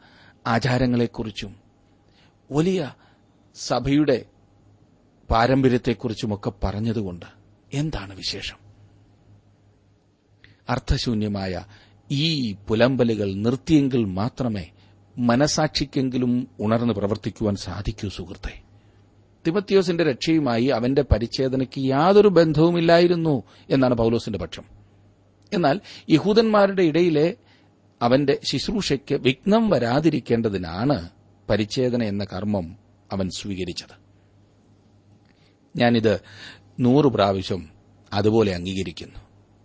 ആചാരങ്ങളെക്കുറിച്ചും 0.48 1.56
വലിയ 2.52 2.94
സഭയുടെ 3.56 4.26
പാരമ്പര്യത്തെക്കുറിച്ചുമൊക്കെ 5.32 6.52
പറഞ്ഞതുകൊണ്ട് 6.64 7.26
എന്താണ് 7.74 8.16
വിശേഷം? 8.16 8.58
അർത്ഥശൂന്യമായ 10.70 11.66
ഈ 12.12 12.56
പുലമ്പലുകൾ 12.68 13.34
നിർത്തിയെങ്കിൽ 13.34 14.06
മാത്രമേ 14.06 14.66
മനസാക്ഷിക്കെങ്കിലും 15.18 16.48
ഉണർന്ന് 16.60 16.94
പ്രവർത്തിക്കുവാൻ 16.94 17.56
സാധിക്കൂ 17.56 18.10
സുഹൃത്തെ. 18.10 18.62
തിമത്യോസിന്റെ 19.48 20.04
രക്ഷയുമായി 20.04 20.66
അവന്റെ 20.66 21.02
പരിച്ഛേദനയ്ക്ക് 21.02 21.82
യാതൊരു 21.82 22.28
ബന്ധവുമില്ലായിരുന്നു 22.28 23.44
എന്നാണ് 23.70 23.94
പൌലോസിന്റെ 23.94 24.40
പക്ഷം. 24.40 24.64
എന്നാൽ 25.54 25.82
യഹൂദന്മാരുടെ 26.10 26.84
ഇടയിലെ 26.84 27.36
അവന്റെ 28.02 28.40
ശുശ്രൂഷയ്ക്ക് 28.44 29.16
വിഘ്നം 29.16 29.70
വരാതിരിക്കേണ്ടതിനാണ് 29.70 31.10
പരിച്ഛേദന 31.50 32.04
എന്ന 32.04 32.24
കർമ്മം 32.24 32.76
അവൻ 33.12 33.30
സ്വീകരിച്ചത്. 33.30 33.96
ഞാനിത് 35.76 36.20
നൂറ് 36.80 37.06
പ്രാവശ്യം 37.06 37.70
അതുപോലെ 38.14 38.56
അംഗീകരിക്കുന്നു. 38.56 39.20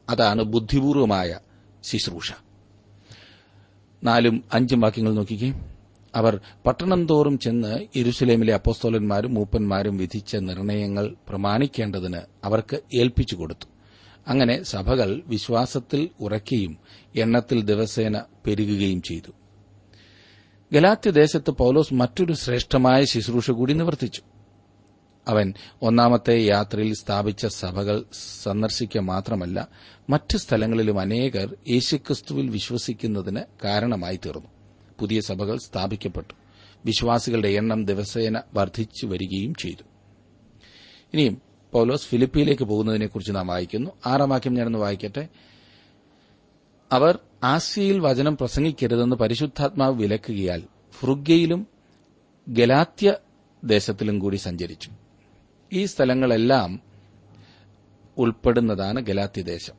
അതാണ് 0.09 0.43
ബുദ്ധിപൂർവമായ 0.43 1.39
ശുശ്രൂഷ. 1.83 2.33
നാലും 4.05 4.45
അഞ്ചും 4.53 4.81
വാക്യങ്ങൾ 4.81 5.15
നോക്കിക്കേ. 5.15 5.61
അവർ 6.15 6.41
പട്ടണം 6.67 7.07
തോറും 7.07 7.39
ചെന്ന് 7.39 7.87
യെരുസലേമിലെ 7.97 8.55
അപ്പോസ്തോലന്മാരും 8.55 9.35
മൂപ്പന്മാരും 9.35 9.99
വിധിച്ച 9.99 10.37
നിർണയങ്ങൾ 10.37 11.17
പ്രമാണിക്കേണ്ടതിന് 11.29 12.21
അവർക്ക് 12.45 12.81
ഏൽപ്പിച്ചു 12.95 13.37
കൊടുത്തു. 13.37 13.67
അങ്ങനെ 14.29 14.63
സഭകൾ 14.63 15.23
വിശ്വാസത്തിൽ 15.27 16.09
ഉറക്കുകയും 16.21 16.79
എണ്ണത്തിൽ 17.17 17.63
ദിവസേന 17.63 18.23
പെരുകുകയും 18.47 19.03
ചെയ്തു. 19.03 19.33
ഗലാത്യദേശത്ത് 20.73 21.51
പൌലോസ് 21.51 21.95
മറ്റൊരു 21.95 22.33
ശ്രേഷ്ഠമായ 22.33 23.05
ശുശ്രൂഷ 23.05 23.51
കൂടി 23.51 23.73
നിവർത്തിച്ചു. 23.73 24.23
അവൻ 25.29 25.55
ഒന്നാമത്തെ 25.83 26.47
യാത്രയിൽ 26.47 26.95
സ്ഥാപിച്ച 26.95 27.47
സഭകൾ 27.47 28.05
സന്ദർശിക്കുക 28.13 29.01
മാത്രമല്ല 29.01 29.69
മറ്റ് 30.11 30.37
സ്ഥലങ്ങളിലും 30.37 31.01
അനേകർ 31.01 31.57
യേശുക്രിസ്തുവിൽ 31.71 32.49
വിശ്വസിക്കുന്നതിന് 32.49 33.41
കാരണമായി 33.65 34.17
തീർന്നു 34.17 34.49
പുതിയ 35.01 35.21
സഭകൾ 35.21 35.59
സ്ഥാപിക്കപ്പെട്ടു. 35.59 36.35
വിശ്വാസികളുടെ 36.85 37.49
എണ്ണം 37.49 37.85
ദിവസേന 37.85 38.43
വർദ്ധിച്ചു 38.55 39.07
വരികയും 39.07 39.55
ചെയ്തു. 39.55 39.83
ഇനിയും 41.15 41.43
പൌലോസ് 41.73 42.07
ഫിലിപ്പിയിലേക്ക് 42.07 42.63
പോകുന്നതിനെക്കുറിച്ച് 42.63 43.33
നാം 43.33 43.47
വായിക്കുന്നു. 43.47 43.91
ആറാം 44.07 44.31
വാക്യം 44.31 44.55
ഞാനൊന്ന് 44.55 44.79
വായിക്കട്ടെ. 44.79 45.29
അവർ 46.93 47.19
ആസിയയിൽ 47.45 48.01
വചനം 48.01 48.37
പ്രസംഗിക്കരുതെന്ന് 48.37 49.17
പരിശുദ്ധാത്മാവ് 49.17 49.95
വിലക്കുകയാൽ 49.97 50.63
ഫ്രുഗയിലും 51.01 51.67
ഗലാത്യ 52.49 53.17
ദേശത്തിലും 53.65 54.19
കൂടി 54.19 54.37
സഞ്ചരിച്ചു. 54.37 54.91
ഈ 55.73 55.85
സ്ഥലങ്ങളെല്ലാം 55.85 56.81
ഉൾപ്പെടുന്നതാണ് 58.19 59.01
ഗലാത്തി 59.01 59.43
ദേശം. 59.43 59.73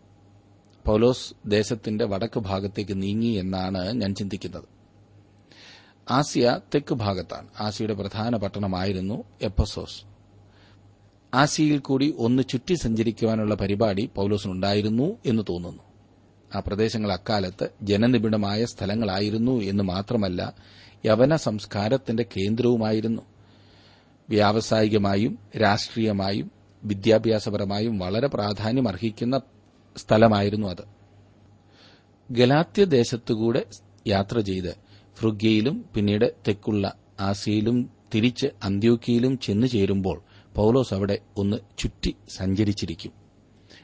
പൌലോസ് 0.86 1.34
ദേശത്തിന്റെ 1.46 2.06
വടക്ക് 2.06 2.40
ഭാഗത്തേക്ക് 2.40 3.02
നീങ്ങി 3.02 3.28
എന്നാണ് 3.28 3.94
ഞാൻ 3.94 4.16
ചിന്തിക്കുന്നത്. 4.16 4.64
ആസിയ 6.12 6.60
തെക്ക് 6.76 6.94
ഭാഗത്താണ്. 6.94 7.48
ആസിയയുടെ 7.60 7.94
പ്രധാന 7.94 8.36
പട്ടണമായിരുന്നു 8.36 9.24
എപ്പസോസ്. 9.42 10.04
ആസിയയിൽ 11.34 11.80
കൂടി 11.80 12.16
ഒന്ന് 12.18 12.44
ചുറ്റി 12.44 12.74
സഞ്ചരിക്കുവാനുള്ള 12.74 13.56
പരിപാടി 13.56 14.10
പൌലോസിനുണ്ടായിരുന്നു 14.16 15.18
എന്ന് 15.26 15.44
തോന്നുന്നു. 15.50 15.84
ആ 16.56 16.60
പ്രദേശങ്ങൾ 16.60 17.12
അക്കാലത്ത് 17.12 17.70
ജനനിബിഡമായ 17.82 18.66
സ്ഥലങ്ങളായിരുന്നു 18.66 19.62
എന്ന് 19.62 19.84
മാത്രമല്ല 19.84 20.54
യവന 21.06 21.36
സംസ്കാരത്തിന്റെ 21.36 22.24
കേന്ദ്രവുമായിരുന്നു. 22.24 23.33
വ്യാവസായികമായും 24.30 25.39
രാഷ്ട്രീയമായും 25.62 26.51
വിദ്യാഭ്യാസപരമായും 26.84 28.00
വളരെ 28.00 28.27
പ്രാധാന്യം 28.27 28.88
അർഹിക്കുന്ന 28.88 29.42
സ്ഥലമായിരുന്നു 29.98 30.68
അത്. 30.68 30.84
ഗലാത്യദേശത്തുകൂടെ 32.32 33.65
യാത്ര 34.08 34.39
ചെയ്ത് 34.39 34.75
ഫ്രുഗ്യയിലും 35.15 35.86
പിന്നീട് 35.96 36.36
തെക്കുള്ള 36.48 36.94
ആസിയയിലും 37.20 37.89
തിരിച്ച് 38.15 38.48
അന്ത്യോക്കിയയിലും 38.63 39.38
ചെന്നു 39.38 39.68
ചേരുമ്പോൾ 39.68 40.22
പൌലോസ് 40.56 40.94
അവിടെ 40.94 41.20
ഒന്ന് 41.38 41.58
ചുറ്റി 41.77 42.15
സഞ്ചരിച്ചിരിക്കും. 42.30 43.12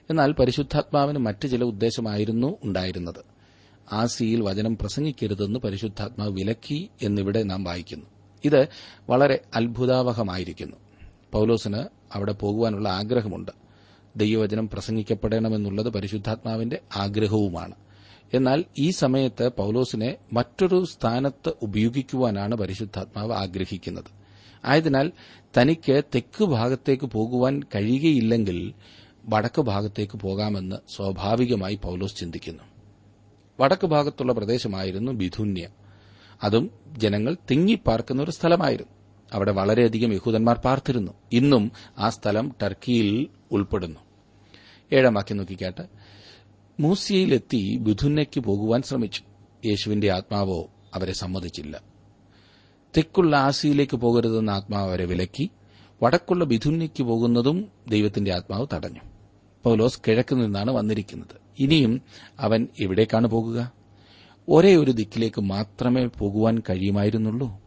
എന്നാൽ 0.09 0.31
പരിശുദ്ധാത്മാവിന് 0.31 1.19
മറ്റ് 1.19 1.47
ചില 1.47 1.63
ഉദ്ദേശമായിരുന്നു 1.63 2.57
ഉണ്ടായിരുന്നത്. 2.63 3.25
ആസിയിൽ 3.91 4.41
വചനം 4.41 4.77
പ്രസംഗിക്കരുതെന്ന് 4.77 5.59
പരിശുദ്ധാത്മാവ് 5.59 6.31
വിലക്കി 6.31 6.89
എന്നിവിടെ 7.01 7.43
നാം 7.43 7.63
വായിക്കുന്നു. 7.63 8.05
ഇത് 8.45 8.67
വളരെ 9.09 9.41
അത്ഭുതാവഹമായിരിക്കുന്നു. 9.55 10.77
പൌലോസിന് 11.31 11.83
അവിടെ 12.13 12.33
പോകുവാനുള്ള 12.33 12.89
ആഗ്രഹമുണ്ട്. 12.89 13.51
ദൈവവചനം 14.15 14.69
പ്രസംഗിക്കപ്പെടണമെന്നുള്ളത് 14.69 15.89
പരിശുദ്ധാത്മാവിന്റെ 15.89 16.79
ആഗ്രഹവുമാണ്. 16.95 17.75
എന്നാൽ 18.33 18.65
ഈ 18.79 18.89
സമയത്ത് 18.89 19.49
പൌലോസിനെ 19.49 20.17
മറ്റൊരു 20.33 20.85
സ്ഥാനത്ത് 20.85 21.53
ഉപയോഗിക്കുവാനാണ് 21.61 22.55
പരിശുദ്ധാത്മാവ് 22.55 23.33
ആഗ്രഹിക്കുന്നത്. 23.33 24.19
ആയതിനാൽ 24.65 25.11
തനിക്ക് 25.57 26.01
തെക്ക് 26.15 26.43
ഭാഗത്തേക്ക് 26.43 27.05
പോകുവാൻ 27.05 27.61
കഴിയുകയില്ലെങ്കിൽ 27.75 28.73
വടക്ക് 29.25 29.61
ഭാഗത്തേക്ക് 29.61 30.17
പോകാമെന്ന് 30.17 30.75
സ്വാഭാവികമായി 30.95 31.75
പൌലോസ് 31.75 32.15
ചിന്തിക്കുന്നു. 32.15 32.63
വടക്ക് 33.59 33.87
ഭാഗത്തുള്ള 33.87 34.33
പ്രദേശമായിരുന്നു 34.33 35.11
ബിഥുന്യ. 35.11 35.67
അതും 36.43 36.71
ജനങ്ങൾ 36.97 37.37
തിങ്ങിപ്പാർക്കുന്ന 37.51 38.23
ഒരു 38.23 38.31
സ്ഥലമായിരുന്നു. 38.31 38.91
അവിടെ 39.33 39.51
വളരെയധികം 39.51 40.13
യഹൂദന്മാർ 40.13 40.57
പാർത്തിരുന്നു. 40.57 41.11
ഇന്നും 41.33 41.71
ആ 41.97 42.09
സ്ഥലം 42.09 42.55
ടർക്കിയിൽ 42.61 43.27
ഉൾപ്പെടുന്നു. 43.51 43.99
ഏഴാം 44.93 45.13
വാക്യം 45.13 45.37
നോക്കിക്കാട്ട്. 45.37 45.81
മൂസിയയിലെത്തി 46.79 47.77
ബുധുന്നയ്ക്ക് 47.77 48.39
പോകുവാൻ 48.39 48.81
ശ്രമിച്ചു. 48.81 49.21
യേശുവിന്റെ 49.65 50.11
ആത്മാവോ 50.11 50.69
അവരെ 50.93 51.13
സമ്മതിച്ചില്ല. 51.13 51.81
തെക്കുള്ള 52.97 53.35
ആസിയിലേക്ക് 53.35 53.97
പോകരുതെന്ന 53.97 54.49
ആത്മാവ് 54.49 54.89
അവരെ 54.89 55.05
വിലക്കി 55.05 55.49
വടക്കുള്ള 56.03 56.45
ബിഥുന്യയ്ക്ക് 56.45 57.03
പോകുന്നതും 57.03 57.71
ദൈവത്തിന്റെ 57.89 58.33
ആത്മാവ് 58.33 58.67
തടഞ്ഞു. 58.73 58.99
പൗലോസ് 59.63 60.01
കിഴക്ക് 60.07 60.35
നിന്നാണ് 60.35 60.71
വന്നിരിക്കുന്നത്. 60.71 61.35
ഇനിയും 61.59 62.01
അവൻ 62.39 62.67
എവിടേക്കാണ് 62.81 63.27
പോകുക? 63.27 63.78
ഒരേ 64.51 64.75
ഒരു 64.75 64.91
ദിക്കിലേക്ക് 64.91 65.41
മാത്രമേ 65.41 66.05
പോകുവാൻ 66.05 66.59
കഴിയുമായിരുന്നുള്ളൂ. 66.59 67.61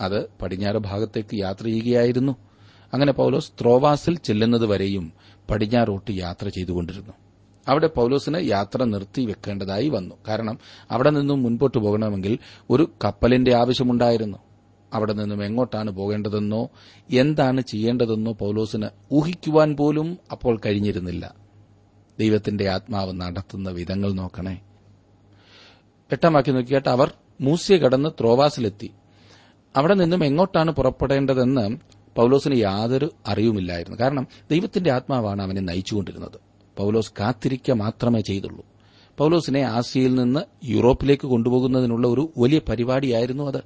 അത് 0.00 0.28
പടിഞ്ഞാറ് 0.42 0.76
ഭാഗത്തേക്ക് 0.76 1.36
യാത്ര 1.36 1.64
ചെയ്യുകയായിരുന്നു. 1.64 2.36
അങ്ങനെ 2.92 3.12
പൌലോസ് 3.12 3.52
ത്രോവാസിൽ 3.60 4.16
ചെല്ലുന്നതുവരെയും 4.16 5.12
പടിഞ്ഞാറോട്ട് 5.50 6.10
യാത്ര 6.10 6.48
ചെയ്തുകൊണ്ടിരുന്നു. 6.48 7.12
അവിടെ 7.68 7.86
പൌലോസിന് 7.86 8.48
യാത്ര 8.48 8.84
നിർത്തി 8.84 9.24
വെക്കേണ്ടതായി 9.24 9.88
വന്നു. 9.88 10.14
കാരണം 10.28 10.58
അവിടെ 10.90 11.10
നിന്നും 11.10 11.42
മുൻപോട്ട് 11.42 11.78
പോകണമെങ്കിൽ 11.78 12.38
ഒരു 12.70 12.90
കപ്പലിന്റെ 13.04 13.54
ആവശ്യമുണ്ടായിരുന്നു. 13.54 14.38
അവിടെ 14.94 15.12
നിന്നും 15.12 15.44
എങ്ങോട്ടാണ് 15.44 15.90
പോകേണ്ടതെന്നോ 15.90 16.70
എന്താണ് 17.10 17.60
ചെയ്യേണ്ടതെന്നോ 17.60 18.32
പൌലോസിന് 18.32 18.88
ഊഹിക്കുവാൻ 19.12 19.76
പോലും 19.76 20.18
അപ്പോൾ 20.32 20.60
കഴിഞ്ഞിരുന്നില്ല. 20.66 21.34
ദൈവത്തിന്റെ 22.18 22.68
ആത്മാവ് 22.68 23.20
നടത്തുന്ന 23.20 23.70
വിധങ്ങൾ 23.70 24.12
നോക്കണേ. 24.12 24.60
എട്ടാം 26.12 26.32
നോക്കിയിട്ട് 26.32 26.88
അവർ 26.88 27.12
മൂസിയെ 27.40 27.78
കടന്ന് 27.78 28.08
ത്രോവാസിലെത്തി. 28.20 28.90
അവിടെ 29.76 29.94
നിന്നും 29.94 30.24
എങ്ങോട്ടാണ് 30.24 30.70
പുറപ്പെടേണ്ടതെന്ന് 30.70 31.76
പൗലോസിന് 32.16 32.56
യാതൊരു 32.56 33.12
അറിവുമില്ലായിരുന്നു. 33.26 33.98
കാരണം 34.00 34.26
ദൈവത്തിന്റെ 34.50 34.92
ആത്മാവാണ് 34.92 35.42
അവനെ 35.42 35.60
നയിച്ചുകൊണ്ടിരുന്നത്. 35.60 36.40
പൗലോസ് 36.76 37.12
കാത്തിരിക്കുക 37.20 37.74
മാത്രമേ 37.74 38.20
ചെയ്തുള്ളൂ. 38.20 38.66
പൗലോസിനെ 39.18 39.60
ആസിയയിൽ 39.60 40.14
നിന്ന് 40.14 40.40
യൂറോപ്പിലേക്ക് 40.64 41.26
കൊണ്ടുപോകുന്നതിനുള്ള 41.26 42.08
ഒരു 42.08 42.32
വലിയ 42.38 42.60
പരിപാടിയായിരുന്നു 42.68 43.44
അത്. 43.44 43.64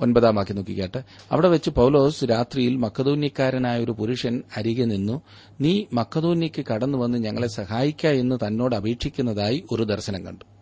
ഒൻപതാം 0.00 0.34
വാക്യം 0.34 0.56
നോക്കിക്കാട്ട്. 0.56 1.02
അവിടെ 1.32 1.48
വെച്ച് 1.48 1.70
പൗലോസ് 1.70 2.24
രാത്രിയിൽ 2.24 2.76
മക്കതോന്യക്കാരനായ 2.76 3.84
ഒരു 3.84 3.92
പുരുഷൻ 3.92 4.42
അരികെ 4.56 4.84
നിന്നു. 4.84 5.22
നീ 5.60 5.84
മക്കതോന്യക്ക് 5.92 6.64
കടന്നു 6.72 6.98
വന്ന് 6.98 7.18
ഞങ്ങളെ 7.18 7.46
സഹായിക്ക 7.46 8.06
എന്ന് 8.06 8.38
തന്നോട് 8.46 8.76
അപേക്ഷിക്കുന്നതായി 8.76 9.64
ഒരു 9.72 9.82
ദർശനം 9.82 10.26
കണ്ടു. 10.26 10.53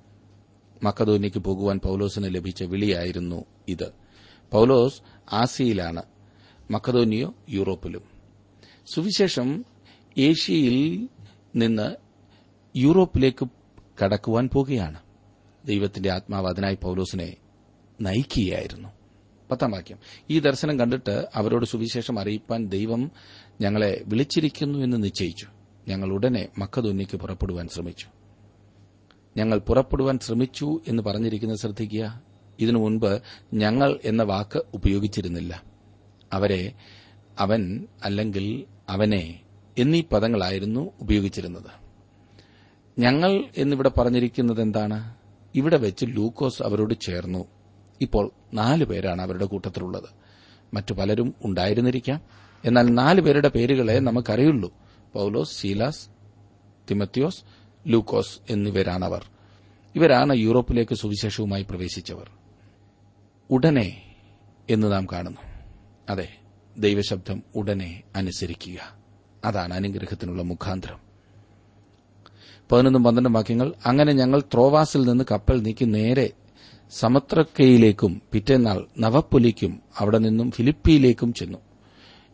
മക്കതോന്യയ്ക്ക് 0.83 1.39
പോകുവാൻ 1.39 1.81
പൌലോസിന് 1.85 2.35
ലഭിച്ച 2.35 2.63
വിളിയായിരുന്നു 2.63 3.45
ഇത്. 3.69 3.93
പൌലോസ് 4.53 5.03
ആസിയയിലാണ് 5.33 6.03
മക്കതോനിയോ 6.71 7.35
യൂറോപ്പിലും. 7.49 8.03
സുവിശേഷം 8.95 9.65
ഏഷ്യയിൽ 10.19 11.09
നിന്ന് 11.57 11.97
യൂറോപ്പിലേക്ക് 12.77 13.49
കടക്കുവാൻ 14.05 14.49
പോകുകയാണ്. 14.53 14.99
ദൈവത്തിന്റെ 15.65 16.11
ആത്മാവ് 16.11 16.49
അതിനായി 16.49 16.79
പൌലോസിനെ 16.83 17.37
നയിക്കുകയായിരുന്നു. 18.01 18.89
പത്താം 19.51 19.71
വാക്യം. 19.71 19.99
ഈ 20.31 20.41
ദർശനം 20.41 20.79
കണ്ടിട്ട് 20.79 21.29
അവരോട് 21.35 21.65
സുവിശേഷം 21.65 22.21
അറിയിപ്പാൻ 22.21 22.69
ദൈവം 22.69 23.11
ഞങ്ങളെ 23.61 24.03
വിളിച്ചിരിക്കുന്നു 24.07 24.79
എന്ന് 24.79 25.03
നിശ്ചയിച്ചു. 25.03 25.47
ഞങ്ങൾ 25.89 26.13
ഉടനെ 26.13 26.49
മക്കതൊന്നിക്ക് 26.59 27.17
പുറപ്പെടുവാൻ 27.17 27.69
ശ്രമിച്ചു. 27.69 28.07
ഞങ്ങൾ 29.37 29.59
പുറപ്പെടുവാൻ 29.59 30.19
ശ്രമിച്ചു 30.19 30.81
എന്ന് 30.89 31.03
പറഞ്ഞിരിക്കുന്നത് 31.03 31.59
ശ്രദ്ധിക്കുക. 31.59 32.23
ഇതിനു 32.61 32.79
മുൻപ് 32.79 33.23
ഞങ്ങൾ 33.55 33.99
എന്ന 34.05 34.23
വാക്ക് 34.23 34.63
ഉപയോഗിച്ചിരുന്നില്ല. 34.75 35.63
അവരെ 36.33 36.73
അവൻ 37.39 37.87
അല്ലെങ്കിൽ 38.05 38.65
അവനെ 38.89 39.41
എന്നീ 39.79 40.03
പദങ്ങളായിരുന്നു 40.13 40.91
ഉപയോഗിച്ചിരുന്നത്. 41.01 41.83
ഞങ്ങൾ 42.99 43.45
എന്നിവിടെ 43.57 43.89
പറഞ്ഞിരിക്കുന്നത് 43.89 44.63
എന്താണ്? 44.63 45.15
ഇവിടെ 45.55 45.77
വെച്ച് 45.77 46.07
ലൂക്കോസ് 46.09 46.63
അവരോട് 46.63 46.95
ചേർന്നു. 47.01 47.45
ഇപ്പോൾ 48.01 48.31
നാല് 48.55 48.85
പേരാണ് 48.85 49.23
അവരുടെ 49.23 49.45
കൂട്ടത്തിലുള്ളത്. 49.45 50.09
മറ്റു 50.75 50.93
പലരും 50.93 51.35
ഉണ്ടായിരുന്നിരിക്കാം. 51.45 52.21
എന്നാൽ 52.65 52.83
നാല് 52.83 53.21
പേരുടെ 53.21 53.49
പേരുകളെ 53.49 53.99
നമുക്കറിയുള്ളൂ. 53.99 54.75
പൌലോസ് 55.13 55.61
സീലാസ് 55.61 56.09
തിമത്യോസ് 56.91 57.43
ലൂക്കോസ് 57.87 58.39
എന്നിവരാണവർ 58.51 59.27
ഇവരാണ് 59.95 60.35
യൂറോപ്പിലേക്ക് 60.37 60.95
സുവിശേഷവുമായി 60.95 61.63
പ്രവേശിച്ചവർ. 61.63 62.31
ഉടനെ 63.51 64.03
എന്ന് 64.71 64.93
നാം 64.93 65.07
കാണുന്നു. 65.13 65.41
അതെ 66.09 66.29
ദൈവശബ്ദം 66.79 67.43
ഉടനെ 67.55 68.03
അനുസരിക്കുക. 68.17 68.97
അതാണ് 69.45 69.75
അനുഗ്രഹത്തിനുള്ള 69.75 70.43
മുഖാന്തരം. 70.43 71.01
പതിനൊന്നും 72.73 73.05
പന്ത്രണ്ടും 73.05 73.33
വാക്യങ്ങൾ 73.33 73.73
അങ്ങനെ 73.87 74.13
ഞങ്ങൾ 74.13 74.41
ത്രോവാസിൽ 74.41 75.03
നിന്ന് 75.03 75.25
കപ്പൽ 75.31 75.63
നീക്കി 75.63 75.85
നേരെ 75.85 76.31
സമത്രക്കയിലേക്കും 76.91 78.23
പിറ്റേന്നാൾ 78.33 78.87
നവപ്പൊലിക്കും 78.99 79.83
അവിടെ 79.99 80.19
നിന്നും 80.19 80.51
ഫിലിപ്പിയിലേക്കും 80.51 81.33
ചെന്നു. 81.33 81.59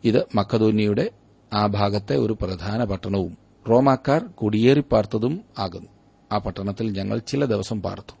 ഇത് 0.03 0.27
മക്കതോന്യയുടെ 0.35 1.11
ആ 1.53 1.65
ഭാഗത്തെ 1.65 2.15
ഒരു 2.15 2.37
പ്രധാന 2.41 2.83
പട്ടണവും 2.83 3.48
റോമാക്കാർ 3.69 4.23
കുടിയേറിപ്പാർത്തതും 4.23 5.41
ആകുന്നു. 5.59 5.89
ആ 6.31 6.37
പട്ടണത്തിൽ 6.37 6.91
ഞങ്ങൾ 6.91 7.17
ചില 7.17 7.45
ദിവസം 7.45 7.81
പാർത്തു. 7.81 8.15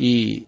ഈ 0.00 0.44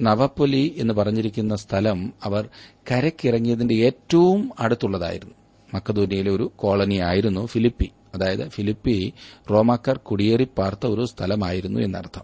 നവപ്പൊലി 0.00 0.74
എന്ന് 0.76 0.94
പറഞ്ഞിരിക്കുന്ന 0.94 1.56
സ്ഥലം 1.56 2.12
അവർ 2.24 2.48
കരക്കിറങ്ങിയതിന്റെ 2.90 3.74
ഏറ്റവും 3.74 4.50
അടുത്തുള്ളതായിരുന്നു. 4.60 5.34
മക്കതോനിയയിലെ 5.74 6.30
ഒരു 6.30 6.52
കോളനി 6.56 6.94
ആയിരുന്നു 6.94 7.46
ഫിലിപ്പി. 7.46 7.90
അതായത് 8.14 8.48
ഫിലിപ്പി 8.48 9.12
റോമാക്കാർ 9.50 9.96
കുടിയേറി 9.96 10.48
പാർത്ത 10.58 10.86
ഒരു 10.86 11.04
സ്ഥലമായിരുന്നു 11.04 11.80
എന്നർത്ഥം. 11.80 12.22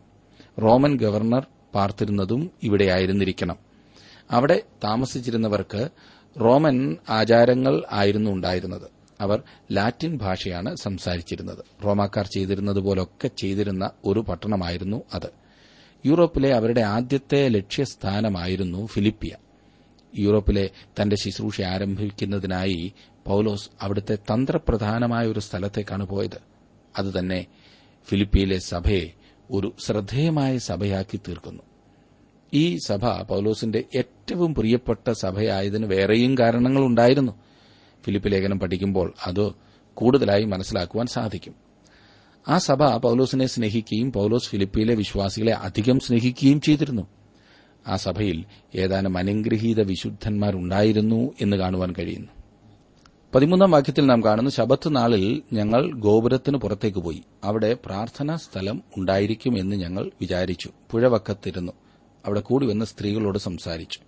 റോമൻ 0.63 0.97
ഗവർണർ 0.97 1.47
പാർത്തിരുന്നതും 1.75 2.51
ഇവിടെയായിരുന്നിരിക്കണം 2.63 3.57
അവിടെ 4.31 4.63
താമസിച്ചിരുന്നവർക്ക് 4.85 5.89
റോമൻ 6.41 6.97
ആചാരങ്ങൾ 7.09 7.83
ആയിരുന്നു 7.93 8.31
ഉണ്ടായിരുന്നത്. 8.31 8.96
അവർ 9.21 9.43
ലാറ്റിൻ 9.73 10.19
ഭാഷയാണ് 10.19 10.77
സംസാരിച്ചിരുന്നത്. 10.77 11.85
റോമാക്കാർ 11.85 12.27
ചെയ്തിരുന്നതുപോലൊക്കെ 12.27 13.29
ചെയ്തിരുന്ന 13.29 13.91
ഒരു 14.05 14.21
പട്ടണമായിരുന്നു 14.21 15.03
അത്. 15.15 15.31
യൂറോപ്പിലെ 16.07 16.55
അവരുടെ 16.55 16.81
ആദ്യത്തെ 16.81 17.49
ലക്ഷ്യസ്ഥാനമായിരുന്നു 17.49 18.87
ഫിലിപ്പിയ. 18.87 19.37
യൂറോപ്പിലെ 20.19 20.71
തന്റെ 21.03 21.17
ശുശ്രൂഷ 21.17 21.61
ആരംഭിക്കുന്നതിനായി 21.61 22.93
പൌലോസ് 23.27 23.71
അവിടുത്തെ 23.81 24.15
തന്ത്രപ്രധാനമായ 24.15 25.27
ഒരു 25.27 25.41
സ്ഥലത്തേക്കാണ് 25.41 26.07
പോയത്. 26.07 26.41
അതുതന്നെ 26.99 27.47
ഫിലിപ്പിയിലെ 28.09 28.59
സഭയെ 28.59 29.13
ഒരു 29.51 29.75
ശ്രദ്ധേയമായ 29.79 30.59
സഭയാക്കി 30.59 31.21
തീർക്കുന്നു. 31.29 31.63
ഈ 32.55 32.79
സഭ 32.87 33.05
പൌലോസിന്റെ 33.23 33.85
ഏറ്റവും 33.97 34.55
പ്രിയപ്പെട്ട 34.55 35.11
സഭയായതിന് 35.11 35.87
വേറെയും 35.87 36.39
കാരണങ്ങളുണ്ടായിരുന്നു. 36.39 37.33
ഫിലിപ്പ് 38.07 38.33
ലേഖനം 38.33 38.61
പഠിക്കുമ്പോൾ 38.61 39.15
അത് 39.27 39.53
കൂടുതലായി 39.95 40.45
മനസ്സിലാക്കുവാൻ 40.45 41.07
സാധിക്കും. 41.07 41.55
ആ 42.49 42.59
സഭ 42.59 42.97
പൌലോസിനെ 42.97 43.47
സ്നേഹിക്കുകയും 43.47 44.13
പൌലോസ് 44.13 44.49
ഫിലിപ്പിയിലെ 44.49 44.95
വിശ്വാസികളെ 44.95 45.53
അധികം 45.53 46.01
സ്നേഹിക്കുകയും 46.01 46.61
ചെയ്തിരുന്നു. 46.61 47.03
ആ 47.89 47.97
സഭയിൽ 47.97 48.45
ഏതാനും 48.75 49.19
അനുഗ്രഹീത 49.19 49.81
വിശുദ്ധന്മാരുണ്ടായിരുന്നു 49.81 51.33
എന്ന് 51.41 51.57
കാണുവാൻ 51.57 51.95
കഴിയുന്നു. 51.99 52.29
പതിമൂന്നാം 53.35 53.71
വാക്യത്തിൽ 53.71 54.07
നാം 54.07 54.25
കാണുന്നു 54.25 54.51
ശബത്ത് 54.51 54.97
നാളിൽ 54.97 55.43
ഞങ്ങൾ 55.53 55.93
ഗോപുരത്തിന് 55.93 56.57
പുറത്തേക്ക് 56.57 56.99
പോയി. 56.99 57.23
അവിടെ 57.45 57.77
പ്രാർത്ഥനാ 57.87 58.37
സ്ഥലം 58.37 58.83
ഉണ്ടായിരിക്കുമെന്ന് 58.97 59.77
ഞങ്ങൾ 59.77 60.11
വിചാരിച്ചു. 60.21 60.71
പുഴവക്കത്തിരുന്നു. 60.91 61.73
അവിടെ 62.27 62.41
കൂടി 62.41 62.67
വന്ന് 62.67 62.85
സ്ത്രീകളോട് 62.85 63.39
സംസാരിച്ചു. 63.39 63.99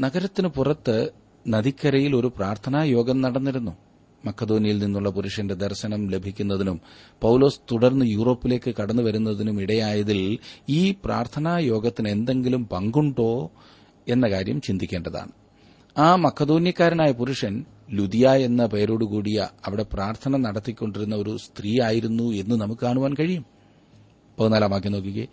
നഗരത്തിന് 0.00 0.48
പുറത്ത് 0.48 1.10
നദിക്കരയിൽ 1.48 2.16
ഒരു 2.16 2.32
പ്രാർത്ഥനാ 2.36 2.82
യോഗം 2.82 3.20
നടന്നിരുന്നു. 3.20 3.76
മക്കധോനിയിൽ 4.24 4.78
നിന്നുള്ള 4.78 5.10
പുരുഷന്റെ 5.10 5.54
ദർശനം 5.54 6.10
ലഭിക്കുന്നതിനും 6.10 6.80
പൌലോസ് 7.20 7.60
തുടർന്ന് 7.72 8.06
യൂറോപ്പിലേക്ക് 8.06 8.74
കടന്നു 8.82 9.02
വരുന്നതിനും 9.02 9.62
ഇടയായതിൽ 9.62 10.38
ഈ 10.68 10.94
പ്രാർത്ഥനാ 11.04 11.58
യോഗത്തിന് 11.58 12.08
എന്തെങ്കിലും 12.08 12.66
പങ്കുണ്ടോ 12.66 13.50
എന്ന 14.08 14.28
കാര്യം 14.28 14.60
ചിന്തിക്കേണ്ടതാണ്. 14.60 15.32
ആ 15.98 16.16
മക്കധോന്യക്കാരനായ 16.16 17.12
പുരുഷൻ 17.12 17.64
ലുദിയ 17.90 18.28
എന്ന 18.28 18.66
പേരോടുകൂടിയ 18.66 19.48
അവിടെ 19.66 19.86
പ്രാർത്ഥന 19.92 20.36
നടത്തിക്കൊണ്ടിരുന്ന 20.36 21.16
ഒരു 21.16 21.36
സ്ത്രീ 21.36 21.80
ആയിരുന്നു 21.80 22.32
എന്ന് 22.32 22.54
നമുക്ക് 22.54 22.80
കാണുവാൻ 22.82 23.14
കഴിയും. 23.14 23.44
പതിനാലാം 24.40 24.70
വാക്യം 24.70 24.92
നോക്കിക്കേ. 24.92 25.26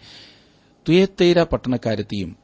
തുയത്തേര 0.89 1.43
പട്ടണക്കാരത്തിയും 1.43 2.35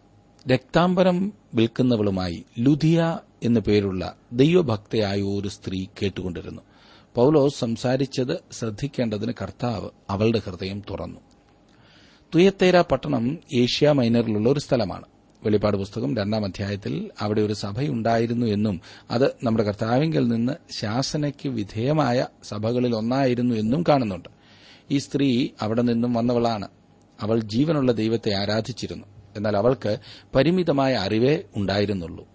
രക്താംബരം 0.51 1.33
വിൽക്കുന്നവളുമായി 1.53 2.43
ലുധിയ 2.59 3.17
എന്നു 3.43 3.59
പേരുള്ള 3.59 4.15
ദൈവഭക്തയായ 4.33 5.21
ഒരു 5.21 5.47
സ്ത്രീ 5.47 5.85
കേട്ടുകൊണ്ടിരുന്നു. 6.01 6.61
പൌലോസ് 7.15 7.59
സംസാരിച്ചത് 7.59 8.43
ശ്രദ്ധിക്കേണ്ടതിന് 8.51 9.33
കർത്താവ് 9.41 9.89
അവളുടെ 10.09 10.41
ഹൃദയം 10.45 10.83
തുറന്നു. 10.89 11.19
തുയത്തേര 12.35 12.81
പട്ടണം 12.81 13.39
ഏഷ്യ 13.53 13.91
മൈനറിലുള്ള 13.91 14.49
ഒരു 14.49 14.59
സ്ഥലമാണ്. 14.59 15.05
വെളിപ്പാട് 15.43 15.77
പുസ്തകം 15.77 16.17
രണ്ടാം 16.17 16.45
അധ്യായത്തിൽ 16.45 17.11
അവിടെ 17.19 17.41
ഒരു 17.41 17.53
സഭയുണ്ടായിരുന്നു 17.53 18.45
എന്നും 18.45 18.81
അത് 19.11 19.25
നമ്മുടെ 19.43 19.63
കർത്താവിങ്കിൽ 19.63 20.27
നിന്ന് 20.27 20.53
ശാസനയ്ക്ക് 20.79 21.49
വിധേയമായ 21.49 22.27
സഭകളിൽ 22.43 22.95
ഒന്നായിരുന്നു 22.95 23.55
എന്നും 23.55 23.83
കാണുന്നുണ്ട്. 23.89 24.29
ഈ 24.91 24.97
സ്ത്രീ 24.97 25.47
അവിടെ 25.61 25.81
നിന്നും 25.81 26.13
വന്നവളാണ്. 26.13 26.67
അവൾ 27.21 27.39
ജീവനുള്ള 27.39 27.91
ദൈവത്തെ 27.91 28.33
ആരാധിച്ചിരുന്നു. 28.33 29.05
എന്നാൽ 29.35 29.57
അവൾക്ക് 29.57 29.97
പരിമിതമായ 30.35 30.93
അറിവേ 30.93 31.43
ഉണ്ടായിരുന്നുള്ളൂ. 31.55 32.30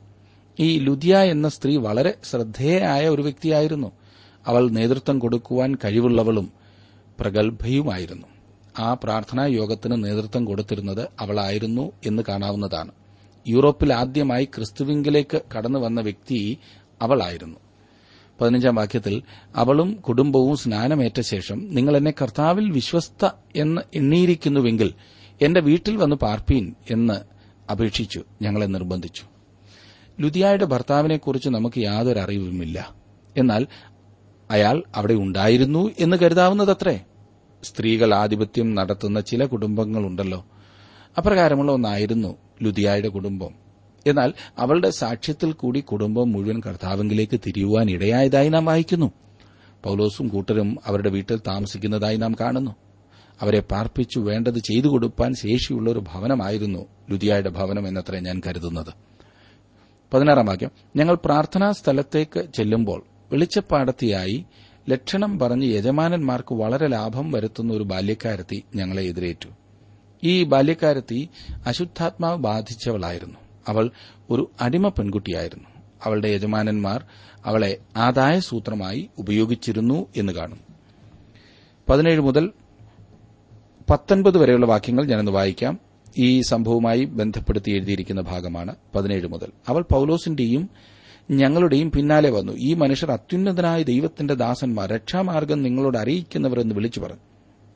ഈ 0.61 0.79
ലുദിയ 0.79 1.17
എന്ന 1.17 1.49
സ്ത്രീ 1.49 1.77
വളരെ 1.77 2.15
ശ്രദ്ധേയായ 2.31 3.09
ഒരു 3.09 3.23
വ്യക്തിയായിരുന്നു. 3.23 3.93
അവൾ 4.47 4.69
നേതൃത്വം 4.69 5.19
കൊടുക്കുവാൻ 5.19 5.75
കഴിവുള്ളവളും 5.75 6.53
പ്രഗത്ഭയുമായിരുന്നു. 7.21 8.27
ആ 8.79 8.95
പ്രാർത്ഥനാ 8.95 9.47
യോഗത്തിന് 9.47 10.05
നേതൃത്വം 10.05 10.45
കൊടുത്തിരുന്നത് 10.45 11.09
അവളായിരുന്നു 11.21 11.93
എന്ന് 12.07 12.23
കാണാവുന്നതാണ്. 12.29 12.91
യൂറോപ്പിൽ 13.49 13.93
ആദ്യമായി 13.93 14.45
ക്രിസ്തുവിങ്കിലേക്ക് 14.45 15.41
കടന്നു 15.57 15.79
വന്ന 15.79 16.01
വ്യക്തി 16.01 16.59
അവളായിരുന്നു. 17.03 17.57
പതിനഞ്ചാം 18.41 18.75
വാക്യത്തിൽ 18.75 19.23
അവളും 19.57 19.93
കുടുംബവും 19.93 20.57
സ്നാനമേറ്റ 20.57 21.21
ശേഷം 21.21 21.75
നിങ്ങൾ 21.75 21.97
എന്നെ 21.97 22.15
കർത്താവിൽ 22.23 22.71
വിശ്വസ്ത 22.71 23.29
എന്ന് 23.57 23.83
എണ്ണിയിരിക്കുന്നുവെങ്കിൽ 23.95 24.95
എന്റെ 25.41 25.61
വീട്ടിൽ 25.61 25.97
വന്ന് 25.97 26.17
പാർപ്പീൻ 26.17 26.75
എന്ന് 26.91 27.21
അപേക്ഷിച്ചു 27.73 28.25
ഞങ്ങളെ 28.43 28.67
നിർബന്ധിച്ചു. 28.67 29.36
ലുദിയായുടെ 30.21 30.65
ഭർത്താവിനെക്കുറിച്ച് 30.65 31.49
നമുക്ക് 31.49 31.79
യാതൊരു 31.79 32.19
അറിവുമില്ല. 32.19 32.95
എന്നാൽ 33.37 33.67
അയാൾ 34.51 34.83
അവിടെ 34.95 35.15
ഉണ്ടായിരുന്നു 35.15 35.91
എന്ന് 35.99 36.17
കരുതാവുന്നതത്രേ. 36.17 37.01
സ്ത്രീകൾ 37.63 38.15
ആധിപത്യം 38.15 38.75
നടത്തുന്ന 38.75 39.21
ചില 39.21 39.45
കുടുംബങ്ങളുണ്ടല്ലോ. 39.45 40.47
അപ്രകാരമുള്ള 41.19 41.73
ഒന്നായിരുന്നു 41.73 42.37
ലുതിയായുടെ 42.63 43.09
കുടുംബം. 43.09 43.51
എന്നാൽ 44.07 44.33
അവളുടെ 44.59 44.91
സാക്ഷ്യത്തിൽ 44.91 45.53
കൂടി 45.53 45.81
കുടുംബം 45.81 46.33
മുഴുവൻ 46.33 46.61
കർത്താവിംഗിലേക്ക് 46.67 47.41
തിരിയുവാൻ 47.47 47.91
ഇടയായതായി 47.91 48.49
നാം 48.49 48.65
വായിക്കുന്നു. 48.65 49.13
പൌലോസും 49.85 50.29
കൂട്ടരും 50.29 50.79
അവരുടെ 50.87 51.11
വീട്ടിൽ 51.11 51.41
താമസിക്കുന്നതായി 51.47 52.17
നാം 52.17 52.35
കാണുന്നു. 52.41 52.75
അവരെ 53.41 53.61
പാർപ്പിച്ചു 53.61 54.19
വേണ്ടത് 54.19 54.59
ചെയ്തു 54.59 54.89
കൊടുപ്പാൻ 54.89 55.35
ശേഷിയുള്ള 55.35 55.91
ഒരു 55.91 55.99
ഭവനമായിരുന്നു 55.99 56.87
ലുതിയായുടെ 57.11 57.51
ഭവനം 57.51 57.89
എന്നത്രേ 57.89 58.21
ഞാൻ 58.21 58.43
കരുതുന്നത്. 58.47 58.93
പതിനാറാം 60.17 60.47
വാക്യം. 60.47 60.71
ഞങ്ങൾ 60.97 61.19
പ്രാർത്ഥനാ 61.25 61.73
സ്ഥലത്തേക്ക് 61.73 62.47
ചെല്ലുമ്പോൾ 62.57 63.03
വെളിച്ചപ്പാടത്തിയായി 63.33 64.45
ലക്ഷണം 64.91 65.39
പറഞ്ഞ് 65.39 65.65
യജമാനന്മാർക്ക് 65.65 66.55
വളരെ 66.55 66.89
ലാഭം 66.89 67.31
വരുത്തുന്ന 67.31 67.73
ഒരു 67.73 67.83
ബാല്യക്കാരത്തി 67.83 68.65
ഞങ്ങളെ 68.75 69.03
എതിരേറ്റു. 69.03 69.49
ഈ 70.25 70.45
ബാല്യക്കാരത്തി 70.45 71.29
അശുദ്ധാത്മാവ് 71.67 72.37
ബാധിച്ചവളായിരുന്നു. 72.37 73.37
അവൾ 73.69 73.91
ഒരു 74.31 74.51
അടിമ 74.61 74.89
പെൺകുട്ടിയായിരുന്നു. 74.89 75.69
അവളുടെ 76.05 76.29
യജമാനന്മാർ 76.29 77.05
അവളെ 77.47 77.77
ആദായ 77.97 78.41
സൂത്രമായി 78.41 79.11
ഉപയോഗിച്ചിരുന്നു 79.19 80.07
എന്ന് 80.17 80.33
കാണും. 80.33 80.61
പതിനേഴ് 81.89 82.21
മുതൽ 82.21 82.51
പത്തൊൻപത് 83.91 84.39
വരെയുള്ള 84.39 84.67
വാക്യങ്ങൾ 84.67 85.07
ഞാനൊന്ന് 85.07 85.33
വായിക്കാം. 85.33 85.86
ഈ 86.19 86.41
സംഭവവുമായി 86.41 87.05
ബന്ധപ്പെടുത്തി 87.05 87.71
എഴുതിയിരിക്കുന്ന 87.71 88.21
ഭാഗമാണ് 88.21 88.75
പതിനേഴ് 88.95 89.27
മുതൽ. 89.27 89.47
അവൾ 89.69 89.83
പൌലോസിന്റെയും 89.83 90.71
ഞങ്ങളുടെയും 91.31 91.91
പിന്നാലെ 91.91 92.31
വന്നു. 92.31 92.53
ഈ 92.53 92.75
മനുഷ്യർ 92.75 93.13
അത്യുന്നതനായ 93.13 93.83
ദൈവത്തിന്റെ 93.83 94.35
ദാസന്മാർ 94.35 94.91
രക്ഷാമാർഗം 94.91 95.63
നിങ്ങളോട് 95.63 95.99
അറിയിക്കുന്നവരെന്ന് 95.99 96.75
വിളിച്ചു 96.75 97.01
പറഞ്ഞു. 97.01 97.21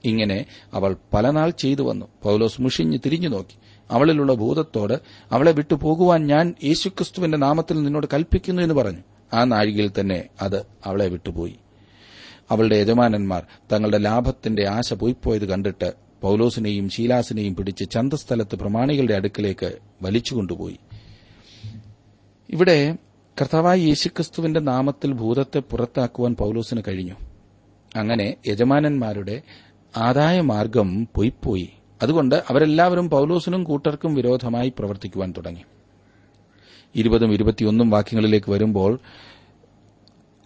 ഇങ്ങനെ 0.05 0.44
അവൾ 0.74 0.96
പലനാൾ 1.14 1.50
ചെയ്തു 1.50 1.83
വന്നു. 1.83 2.07
പൌലോസ് 2.22 2.62
മുഷിഞ്ഞ് 2.62 2.98
തിരിഞ്ഞു 3.07 3.29
നോക്കി. 3.29 3.59
അവളിലുള്ള 3.90 4.35
ഭൂതത്തോട് 4.35 5.00
അവളെ 5.33 5.53
വിട്ടുപോകുവാൻ 5.53 6.26
ഞാൻ 6.26 6.55
യേശുക്രിസ്തുവിന്റെ 6.64 7.38
നാമത്തിൽ 7.38 7.83
നിന്നോട് 7.83 8.07
കൽപ്പിക്കുന്നു 8.14 8.62
എന്ന് 8.62 8.74
പറഞ്ഞു. 8.74 8.98
ആ 9.35 9.44
നാഴികയിൽ 9.44 9.90
തന്നെ 10.00 10.24
അത് 10.42 10.66
അവളെ 10.85 11.09
വിട്ടുപോയി. 11.09 11.55
അവളുടെ 12.50 12.76
യജമാനന്മാർ 12.76 13.44
തങ്ങളുടെ 13.72 13.98
ലാഭത്തിന്റെ 13.98 14.68
ആശ 14.68 14.94
പോയിപ്പോയത് 14.94 15.44
കണ്ടിട്ട് 15.44 16.10
പൌലോസിനെയും 16.22 16.88
ശീലാസിനെയും 16.88 17.56
പിടിച്ച് 17.56 17.90
ചന്തസ്ഥലത്ത് 17.90 18.56
പ്രമാണികളുടെ 18.56 19.14
അടുക്കിലേക്ക് 19.14 19.78
വലിച്ചുകൊണ്ടുപോയി 20.02 20.78
ഇവിടെ 22.50 22.96
കർത്താവായ 23.40 23.78
യേശുക്രിസ്തുവിന്റെ 23.78 24.61
നാമത്തിൽ 24.61 25.12
ഭൂതത്തെ 25.12 25.59
പുറത്താക്കുവാൻ 25.59 26.35
പൌലോസിന് 26.35 26.83
കഴിഞ്ഞു. 26.88 27.14
അങ്ങനെ 27.96 28.35
യജമാനന്മാരുടെ 28.46 29.42
ആദായമാർഗം 29.96 31.09
പൊയ്പോയി. 31.14 31.68
അതുകൊണ്ട് 32.02 32.35
അവരെല്ലാവരും 32.35 33.11
പൌലോസിനും 33.11 33.64
കൂട്ടർക്കും 33.64 34.14
വിരോധമായി 34.14 34.72
പ്രവർത്തിക്കുവാൻ 34.78 35.35
തുടങ്ങി. 35.37 35.62
ഇരുപതും 36.94 37.33
ഇരുപത്തിയൊന്നും 37.33 37.90
വാക്യങ്ങളിലേക്ക് 37.90 38.50
വരുമ്പോൾ 38.50 38.98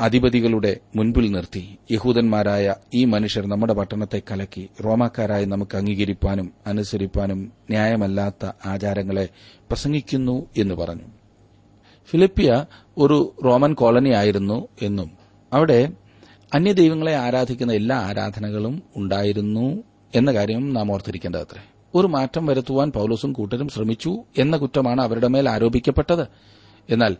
അധിപതികളുടെ 0.00 0.76
മുൻപിൽ 0.96 1.30
നിർത്തി. 1.30 1.76
യഹൂദന്മാരായ 1.90 2.74
ഈ 2.94 3.04
മനുഷ്യർ 3.04 3.46
നമ്മുടെ 3.46 3.72
പട്ടണത്തെ 3.72 4.22
കലക്കി 4.30 4.68
റോമാക്കാരായി 4.84 5.44
നമുക്ക് 5.44 5.76
അംഗീകരിപ്പാനും 5.76 6.52
അനുസരിപ്പാനും 6.66 7.52
ന്യായമല്ലാത്ത 7.70 8.52
ആചാരങ്ങളെ 8.66 9.28
പ്രസംഗിക്കുന്നു 9.38 10.46
എന്ന് 10.56 10.74
പറഞ്ഞു. 10.74 11.02
ഫിലിപ്പിയ 12.10 12.64
ഒരു 12.98 13.34
റോമൻ 13.44 13.74
കോളനി 13.74 14.10
ആയിരുന്നു 14.10 14.68
എന്നും 14.82 15.10
അവിടെ 15.52 15.90
അന്യദൈവങ്ങളെ 16.54 17.16
ആരാധിക്കുന്ന 17.16 17.72
എല്ലാ 17.72 17.96
ആരാധനകളും 17.96 18.82
ഉണ്ടായിരുന്നു 18.96 19.82
എന്ന 20.14 20.32
കാര്യം 20.32 20.74
നാം 20.74 20.92
ഓർത്തിരിക്കേണ്ടതത്രേ. 20.92 21.62
ഒരു 21.94 22.06
മാറ്റം 22.06 22.46
വരുത്തുവാൻ 22.46 22.90
പൌലോസും 22.90 23.32
കൂട്ടരും 23.32 23.68
ശ്രമിച്ചു 23.68 24.22
എന്ന 24.38 24.56
കുറ്റമാണ് 24.56 25.00
അവരുടെ 25.00 25.28
മേൽ 25.28 25.48
ആരോപിക്കപ്പെട്ടത്. 25.48 26.26
എന്നാൽ 26.90 27.16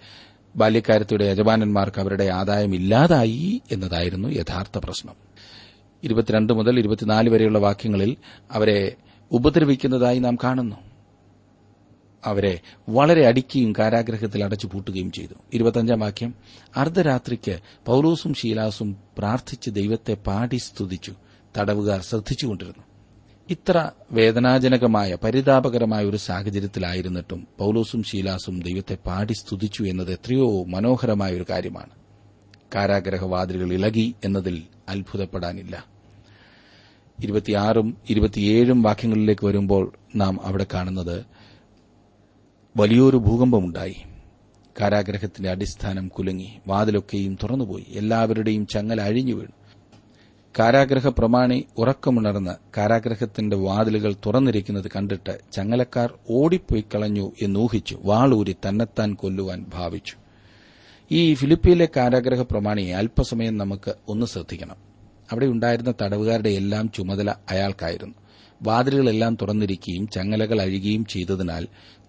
ബാല്യക്കാരത്തിയുടെ 0.56 1.24
യജമാനന്മാർക്ക് 1.24 2.00
അവരുടെ 2.00 2.24
ആദായം 2.24 2.74
ഇല്ലാതായി 2.74 3.62
എന്നതായിരുന്നു 3.72 4.28
യഥാർത്ഥ 4.28 4.78
പ്രശ്നം. 4.78 5.14
ഇരുപത്തിരണ്ട് 6.04 6.52
മുതൽ 6.52 6.78
ഇരുപത്തിനാല് 6.78 7.30
വരെയുള്ള 7.30 7.58
വാക്യങ്ങളിൽ 7.58 8.16
അവരെ 8.50 8.96
ഉപദ്രവിക്കുന്നതായി 9.32 10.18
നാം 10.18 10.36
കാണുന്നു. 10.44 10.76
അവരെ 12.24 12.60
വളരെ 12.88 13.26
അടിക്കുകയും 13.26 13.72
കാരാഗ്രഹത്തിൽ 13.78 14.44
അടച്ചു 14.44 14.66
പൂട്ടുകയും 14.66 15.12
ചെയ്തു. 15.12 15.34
ഇരുപത്തഞ്ചാം 15.52 16.00
വാക്യം 16.00 16.34
അർദ്ധരാത്രിക്ക് 16.76 17.58
പൌലോസും 17.86 18.34
ശീലാസും 18.34 18.96
പ്രാർത്ഥിച്ച് 19.18 19.70
ദൈവത്തെ 19.70 20.14
പാടി 20.14 20.56
സ്തുതിച്ചു. 20.56 21.12
തടവുകാർ 21.58 22.02
ശ്രദ്ധിച്ചുകൊണ്ടിരുന്നു. 22.02 22.93
ഇത്ര 23.50 23.90
വേദനാജനകമായ 24.12 25.16
പരിതാപകരമായ 25.24 26.04
ഒരു 26.04 26.16
സാഹചര്യത്തിലായിരുന്നിട്ടും 26.16 27.48
പൌലോസും 27.59 28.02
ശീലാസും 28.02 28.62
ദൈവത്തെ 28.62 28.94
പാടി 29.07 29.33
സ്തുതിച്ചു 29.33 29.83
എന്നത് 29.83 30.12
എത്രയോ 30.12 30.64
മനോഹരമായ 30.64 31.35
ഒരു 31.35 31.44
കാര്യമാണ്. 31.50 31.90
കാരാഗ്രഹവാതിലുകൾ 32.74 33.72
ഇളകി 33.72 34.14
എന്നതിൽ 34.24 34.62
അത്ഭുതപ്പെടാനില്ല. 34.88 35.85
ഇരുപത്തിയാറും 38.11 38.83
വാക്യങ്ങളിലേക്ക് 38.83 39.46
വരുമ്പോൾ 39.46 39.92
നാം 40.16 40.40
അവിടെ 40.44 40.66
കാണുന്നത് 40.74 41.24
വലിയൊരു 42.76 43.16
ഭൂകമ്പമുണ്ടായി. 43.16 43.96
കാരാഗ്രഹത്തിന്റെ 44.80 45.50
അടിസ്ഥാനം 45.50 46.09
കുലുങ്ങി 46.09 46.52
വാതിലൊക്കെയും 46.66 47.38
തുറന്നുപോയി 47.42 47.87
എല്ലാവരുടെയും 47.88 48.66
ചങ്ങല 48.66 49.00
അഴിഞ്ഞു 49.00 49.35
വീണു 49.35 49.63
കാരാഗ്രഹ 50.58 51.08
പ്രമാണി 51.08 51.64
ഉറക്കമുണർന്ന് 51.78 52.50
കാരാഗ്രഹത്തിന്റെ 52.76 53.56
വാതിലുകൾ 53.56 54.14
തുറന്നിരിക്കുന്നത് 54.26 54.90
കണ്ടിട്ട് 54.96 55.38
ചങ്ങലക്കാർ 55.52 56.14
ഓടിപ്പോയി 56.30 56.84
കളഞ്ഞു 56.94 57.32
എന്നൂഹിച്ചു. 57.42 57.98
വാളൂരി 58.04 58.56
തന്നെത്താൻ 58.68 59.14
കൊല്ലുവാൻ 59.14 59.66
ഭാവിച്ചു. 59.74 60.14
ഈ 61.10 61.34
ഫിലിപ്പീനിലെ 61.34 61.88
കാരാഗ്രഹ 61.96 62.42
പ്രമാണിയെ 62.42 62.94
അല്പസമയം 62.94 63.58
നമുക്ക് 63.58 63.94
ഒന്ന് 64.08 64.26
ശ്രദ്ധിക്കണം. 64.26 64.76
അവിടെ 65.32 65.46
ഉണ്ടായിരുന്ന 65.46 65.94
തടവുകാരുടെ 66.02 66.48
എല്ലാം 66.48 66.90
ചുമതല 66.94 67.34
അയാൾക്കായിരുന്നു. 67.50 68.14
വാതിലുകളെല്ലാം 68.62 69.34
തുറന്നിരിക്കുകയും 69.34 70.08
ചങ്ങലകൾ 70.08 70.62
അഴുകുകയും 70.62 71.04
ചെയ്തതിനാൽ 71.04 71.66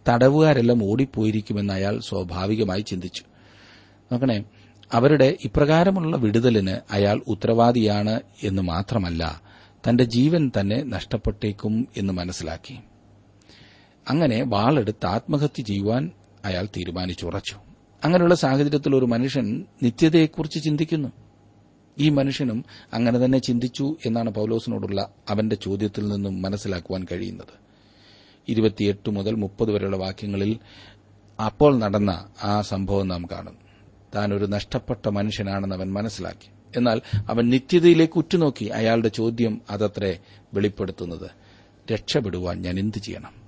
തടവുകാരെല്ലാം 0.10 0.84
ഓടിപ്പോയിരിക്കുമെന്ന് 0.84 1.74
അയാൾ 1.74 2.00
സ്വാഭാവികമായി 2.00 2.82
ചിന്തിച്ചു. 2.82 3.24
നോക്കണേ 4.12 4.44
അവരുടെ 4.96 5.38
ഇപ്രകാരമുള്ള 5.44 6.18
വിടുതലിന് 6.18 6.78
അയാൾ 6.92 7.22
ഉത്തരവാദിയാണ് 7.28 8.20
എന്ന് 8.44 8.62
മാത്രമല്ല 8.62 9.42
തന്റെ 9.90 10.04
ജീവൻ 10.04 10.52
തന്നെ 10.60 10.84
നഷ്ടപ്പെട്ടേക്കും 10.84 11.88
എന്ന് 11.98 12.14
മനസ്സിലാക്കി. 12.14 12.80
അങ്ങനെ 14.10 14.44
വാളെടുത്ത് 14.48 15.06
ആത്മഹത്യ 15.06 15.64
ചെയ്യുവാൻ 15.64 16.12
അയാൾ 16.46 16.66
തീരുമാനിച്ചുറച്ചു. 16.66 17.56
അങ്ങനെയുള്ള 18.04 18.36
സാഹചര്യത്തിൽ 18.36 18.96
ഒരു 18.96 19.06
മനുഷ്യൻ 19.06 19.66
നിത്യതയെക്കുറിച്ച് 19.84 20.64
ചിന്തിക്കുന്നു. 20.64 21.10
ഈ 22.00 22.10
മനുഷ്യനും 22.10 22.66
അങ്ങനെ 22.94 23.26
തന്നെ 23.26 23.38
ചിന്തിച്ചു 23.38 23.96
എന്നാണ് 24.06 24.30
പൌലോസിനോടുള്ള 24.30 25.10
അവന്റെ 25.30 25.56
ചോദ്യത്തിൽ 25.56 26.08
നിന്നും 26.08 26.42
മനസ്സിലാക്കുവാൻ 26.42 27.06
കഴിയുന്നത്. 27.12 27.60
ഇരുപത്തിയെട്ട് 28.48 29.10
മുതൽ 29.10 29.36
മുപ്പത് 29.36 29.72
വരെയുള്ള 29.72 29.98
വാക്യങ്ങളിൽ 29.98 30.60
അപ്പോൾ 31.46 31.80
നടന്ന 31.80 32.26
ആ 32.44 32.62
സംഭവം 32.62 33.08
നാം 33.08 33.26
കാണും 33.32 33.65
താൻ 34.16 34.34
ഒരു 34.34 34.46
നഷ്ടപ്പെട്ട 34.46 35.08
മനുഷ്യനാണെന്ന് 35.08 35.76
അവൻ 35.76 35.94
മനസ്സിലാക്കി. 35.94 36.78
എന്നാൽ 36.78 37.02
അവൻ 37.30 37.50
നിത്യതയിലേക്ക് 37.50 38.18
ഉറ്റുനോക്കി 38.18 38.66
അയാളുടെ 38.66 39.08
ചോദ്യം 39.08 39.62
അതത്രേ 39.70 40.20
വെളിപ്പെടുത്തുന്നത്. 40.54 41.30
രക്ഷപ്പെടുവാൻ 41.94 42.62
ഞാൻ 42.62 42.80
എന്തു 42.80 43.00
ചെയ്യണം? 43.00 43.46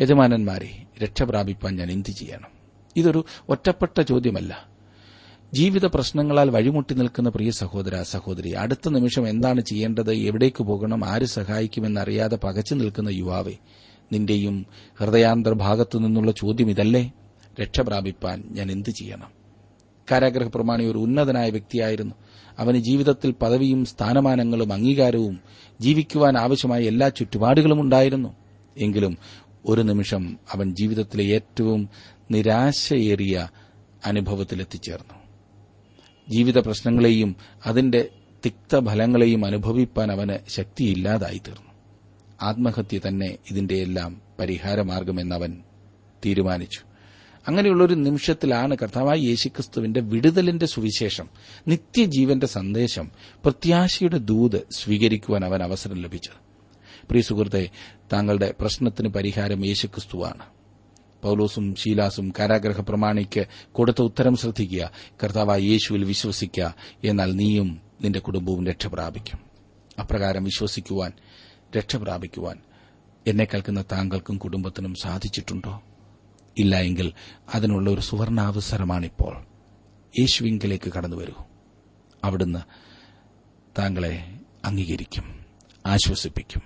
യജമാനന്മാരെ 0.00 0.86
രക്ഷപ്രാപിപ്പാൻ 1.02 1.76
ഞാൻ 1.76 1.90
എന്തു 1.90 2.10
ചെയ്യണം? 2.10 2.48
ഇതൊരു 2.96 3.24
ഒറ്റപ്പെട്ട 3.48 4.00
ചോദ്യമല്ല. 4.00 4.68
ജീവിത 5.54 5.86
പ്രശ്നങ്ങളാൽ 5.86 6.50
വഴിമുട്ടി 6.50 6.94
നിൽക്കുന്ന 6.94 7.28
പ്രിയ 7.28 7.50
സഹോദര 7.50 8.02
സഹോദരി 8.02 8.50
അടുത്ത 8.50 8.88
നിമിഷം 8.88 9.28
എന്താണ് 9.28 9.60
ചെയ്യേണ്ടത്? 9.60 10.14
എവിടേക്ക് 10.14 10.62
പോകണം? 10.62 11.04
ആര് 11.04 11.24
സഹായിക്കുമെന്നറിയാതെ 11.24 12.36
പകച്ചു 12.36 12.74
നിൽക്കുന്ന 12.74 13.08
യുവാവെ 13.08 13.52
നിന്റെയും 14.12 14.66
ഹൃദയാന്തർഭാഗത്തു 15.00 15.98
നിന്നുള്ള 15.98 16.32
ചോദ്യം 16.32 16.70
ഇതല്ലേ? 16.70 17.12
രക്ഷപ്രാപിപ്പാൻ 17.60 18.44
ഞാൻ 18.50 18.72
എന്തു 18.72 18.90
ചെയ്യണം? 18.90 19.41
കാരാഗ്രഹ 20.10 20.48
പ്രമാണി 20.48 20.84
ഒരു 20.84 20.98
ഉന്നതനായ 20.98 21.50
വ്യക്തിയായിരുന്നു. 21.50 22.14
അവന് 22.58 22.76
ജീവിതത്തിൽ 22.76 23.30
പദവിയും 23.30 23.84
സ്ഥാനമാനങ്ങളും 23.84 24.72
അംഗീകാരവും 24.72 25.40
ജീവിക്കുവാൻ 25.80 26.38
ആവശ്യമായ 26.38 26.82
എല്ലാ 26.82 27.08
ചുറ്റുപാടുകളും 27.08 27.80
ഉണ്ടായിരുന്നു. 27.80 28.36
എങ്കിലും 28.78 29.18
ഒരു 29.66 29.80
നിമിഷം 29.80 30.38
അവൻ 30.52 30.74
ജീവിതത്തിലെ 30.74 31.24
ഏറ്റവും 31.24 31.88
നിരാശയേറിയ 32.30 33.48
അനുഭവത്തിലെത്തിച്ചേർന്നു. 34.06 35.14
ജീവിത 36.28 36.58
പ്രശ്നങ്ങളെയും 36.58 37.36
അതിന്റെ 37.66 38.08
തിക്തഫലങ്ങളെയും 38.44 39.46
അനുഭവിപ്പാൻ 39.46 40.12
അവന് 40.12 40.50
ശക്തിയില്ലാതായി 40.50 41.38
തീർന്നു. 41.38 41.72
ആത്മഹത്യ 42.42 43.00
തന്നെ 43.08 43.38
ഇതിന്റെയെല്ലാം 43.50 44.20
പരിഹാരമാർഗമെന്നവൻ 44.38 45.62
തീരുമാനിച്ചു. 46.26 46.91
അങ്ങനെയുള്ള 47.48 47.84
ഒരു 47.84 47.94
നിമിഷത്തിലാണ് 47.94 48.76
കർത്താവായ 48.82 49.16
യേശുക്രിസ്തുവിന്റെ 49.16 50.00
വിടുതലിന്റെ 50.00 50.66
സുവിശേഷം 50.66 51.28
നിത്യജീവന്റെ 51.68 52.46
സന്ദേശം 52.46 53.10
പ്രത്യാശയുടെ 53.44 54.18
ദൂത് 54.18 54.66
സ്വീകരിക്കുവാൻ 54.76 55.44
അവൻ 55.44 55.62
അവസരം 55.62 56.02
ലഭിച്ചത്. 56.02 56.52
പ്രിയ 57.08 57.22
സുഹൃത്തെ 57.22 57.70
താങ്കളുടെ 58.12 58.54
പ്രശ്നത്തിന് 58.60 59.08
പരിഹാരം 59.08 59.66
യേശുക്രിസ്തുവാണ്. 59.66 60.42
പൌലോസും 61.22 61.74
ശീലാസും 61.74 62.32
കാരാഗ്രഹ 62.38 62.80
പ്രമാണിക്ക് 62.80 63.46
കൊടുത്ത 63.72 64.02
ഉത്തരം 64.02 64.36
ശ്രദ്ധിക്കുക 64.36 64.90
കർത്താവായ 65.24 65.60
യേശുവിൽ 65.60 66.04
വിശ്വസിക്കുക 66.04 66.74
എന്നാൽ 67.04 67.32
നീയും 67.32 67.80
നിന്റെ 68.02 68.18
കുടുംബവും 68.18 68.66
രക്ഷപ്രാപിക്കും 68.66 69.38
അപ്രകാരം 70.00 70.44
വിശ്വസിക്കുവാൻ 70.44 71.12
രക്ഷപ്രാപിക്കുവാൻ 71.78 72.58
എന്നെ 73.26 73.44
കേൾക്കുന്ന 73.44 73.84
താങ്കൾക്കും 73.92 74.38
കുടുംബത്തിനും 74.38 74.94
സാധിച്ചിട്ടുണ്ടോ? 74.94 75.82
ഇല്ല 76.58 76.76
എങ്കിൽ 76.76 77.12
അതിനുള്ള 77.54 77.90
ഒരു 77.90 78.00
സുവർണാവസരമാണിപ്പോൾ. 78.00 79.44
യേശുവിങ്കിലേക്ക് 80.18 80.92
കടന്നു 80.92 81.16
വരൂ. 81.16 81.34
അവിടുന്ന് 82.24 82.58
താങ്കളെ 83.78 84.40
അംഗീകരിക്കും 84.64 85.44
ആശ്വസിപ്പിക്കും 85.86 86.62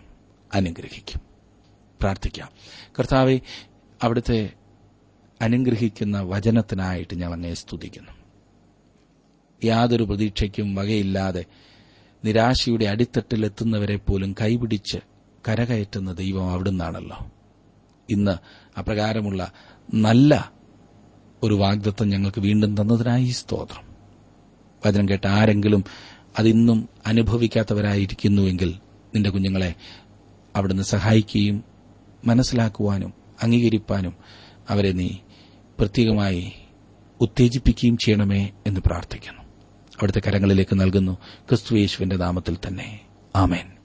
അനുഗ്രഹിക്കും. 0.55 1.21
പ്രാർത്ഥിക്കാം. 2.01 2.49
കർത്താവെ 2.99 3.41
അവിടുത്തെ 4.03 4.53
അനുഗ്രഹിക്കുന്ന 5.43 6.21
വചനത്തിനായിട്ട് 6.21 7.15
ഞാൻ 7.15 7.33
അങ്ങയെ 7.33 7.55
സ്തുതിക്കുന്നു. 7.55 8.13
യാതൊരു 9.65 10.03
പ്രതീക്ഷയ്ക്കും 10.03 10.75
വകയില്ലാതെ 10.75 11.45
നിരാശയുടെ 12.25 12.85
അടിത്തട്ടിലെത്തുന്നവരെ 12.85 13.97
പോലും 13.97 14.35
കൈപിടിച്ച് 14.41 14.99
കരകയറ്റുന്ന 15.49 16.13
ദൈവം 16.13 16.51
അവിടുന്നാണല്ലോ. 16.51 17.31
ഇന്ന് 18.11 18.33
അപ്രകാരമുള്ള 18.79 19.53
നല്ല 19.95 20.53
ഒരു 21.43 21.55
വാഗ്ദത്വം 21.55 22.09
ഞങ്ങൾക്ക് 22.09 22.41
വീണ്ടും 22.41 22.81
തന്നതിനായി 22.81 23.29
സ്തോത്രം. 23.29 23.85
വചനം 24.87 25.09
കേട്ട 25.09 25.27
ആരെങ്കിലും 25.27 25.85
അതിന്നും 26.39 26.89
അനുഭവിക്കാത്തവരായിരിക്കുന്നുവെങ്കിൽ 27.07 28.75
നിന്റെ 29.15 29.31
കുഞ്ഞുങ്ങളെ 29.31 29.75
അവിടുന്ന് 30.57 30.83
സഹായിക്കുകയും 30.83 31.65
മനസ്സിലാക്കുവാനും 32.25 33.13
അംഗീകരിപ്പാനും 33.43 34.17
അവരെ 34.69 34.93
നീ 34.93 35.09
പ്രത്യേകമായി 35.79 36.53
ഉത്തേജിപ്പിക്കുകയും 37.21 37.97
ചെയ്യണമേ 37.97 38.51
എന്ന് 38.67 38.81
പ്രാർത്ഥിക്കുന്നു. 38.87 39.43
അവിടുത്തെ 39.97 40.21
കരങ്ങളിലേക്ക് 40.21 40.81
നൽകുന്നു. 40.81 41.13
ക്രിസ്തുയേശുവിന്റെ 41.49 42.17
നാമത്തിൽ 42.17 42.57
തന്നെ. 42.67 43.01
ആമേൻ. 43.37 43.76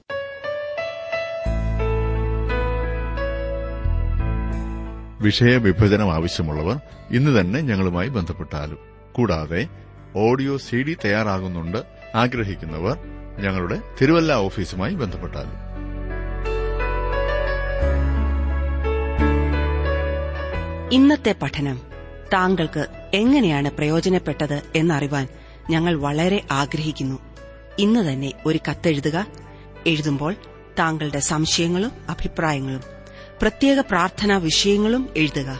വിഷയവിഭജനം 5.22 6.14
ആവശ്യമുള്ളവർ 6.14 6.80
ഇന്ന് 7.12 7.42
തന്നെ 7.42 7.62
ഞങ്ങളുമായി 7.62 8.08
ബന്ധപ്പെട്ടാലും. 8.08 8.78
കൂടാതെ 9.12 9.68
ഓഡിയോ 10.16 10.58
സി 10.58 10.76
ഡി 10.76 10.98
തയ്യാറാകുന്നുണ്ട് 11.06 11.78
ആഗ്രഹിക്കുന്നവർ 12.16 12.98
ഞങ്ങളുടെ 13.40 13.82
തിരുവല്ല 14.02 14.34
ഓഫീസുമായി 14.34 14.94
ബന്ധപ്പെട്ടാലും. 14.94 15.72
ഇന്നത്തെ 20.92 21.36
പഠനം 21.42 21.82
താങ്കൾക്ക് 22.34 22.88
എങ്ങനെയാണ് 23.14 23.72
പ്രയോജനപ്പെട്ടത് 23.72 24.62
എന്നറിവാൻ 24.76 25.28
ഞങ്ങൾ 25.70 25.96
വളരെ 25.96 26.44
ആഗ്രഹിക്കുന്നു. 26.52 27.20
ഇന്ന് 27.80 28.14
തന്നെ 28.14 28.34
ഒരു 28.46 28.60
കത്തെഴുതുക. 28.70 29.28
എഴുതുമ്പോൾ 29.88 30.36
താങ്കളുടെ 30.80 31.20
സംശയങ്ങളും 31.20 31.92
അഭിപ്രായങ്ങളും 32.10 33.01
പ്രത്യേക 33.42 33.80
പ്രാർത്ഥനാ 33.80 34.38
വിഷയങ്ങളും 34.38 35.10
എഴുതുക. 35.18 35.60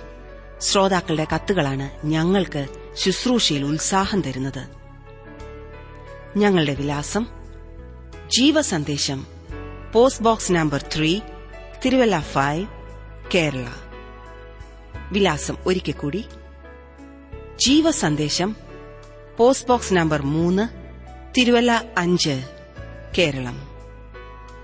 ശ്രോതാക്കളുടെ 0.62 1.28
കത്തുകളാണ് 1.36 2.08
ഞങ്ങൾക്ക് 2.08 2.68
ശുശ്രൂഷയിൽ 2.96 3.66
ഉത്സാഹം 3.66 4.22
തരുന്നത്. 4.22 4.68
ഞങ്ങളുടെ 6.38 6.74
വിലാസം 6.74 7.26
Jeevasandesham 8.38 9.28
post 9.94 10.24
box 10.24 10.52
number 10.52 10.82
three 10.96 11.20
Thiruvalla 11.86 12.20
five 12.20 12.68
Kerala. 13.36 13.66
വിലാസം 15.12 15.58
ഒരിക്കൽ 15.66 15.92
കൂടി. 15.92 16.26
ജീവസന്ദേശം 17.66 18.56
പോസ്റ്റ് 19.38 19.68
ബോക്സ് 19.68 19.94
നമ്പർ 19.94 20.22
മൂന്ന് 20.22 20.68
തിരുവല്ല 21.38 21.86
അഞ്ച് 21.98 22.50
Kerala. 23.18 23.68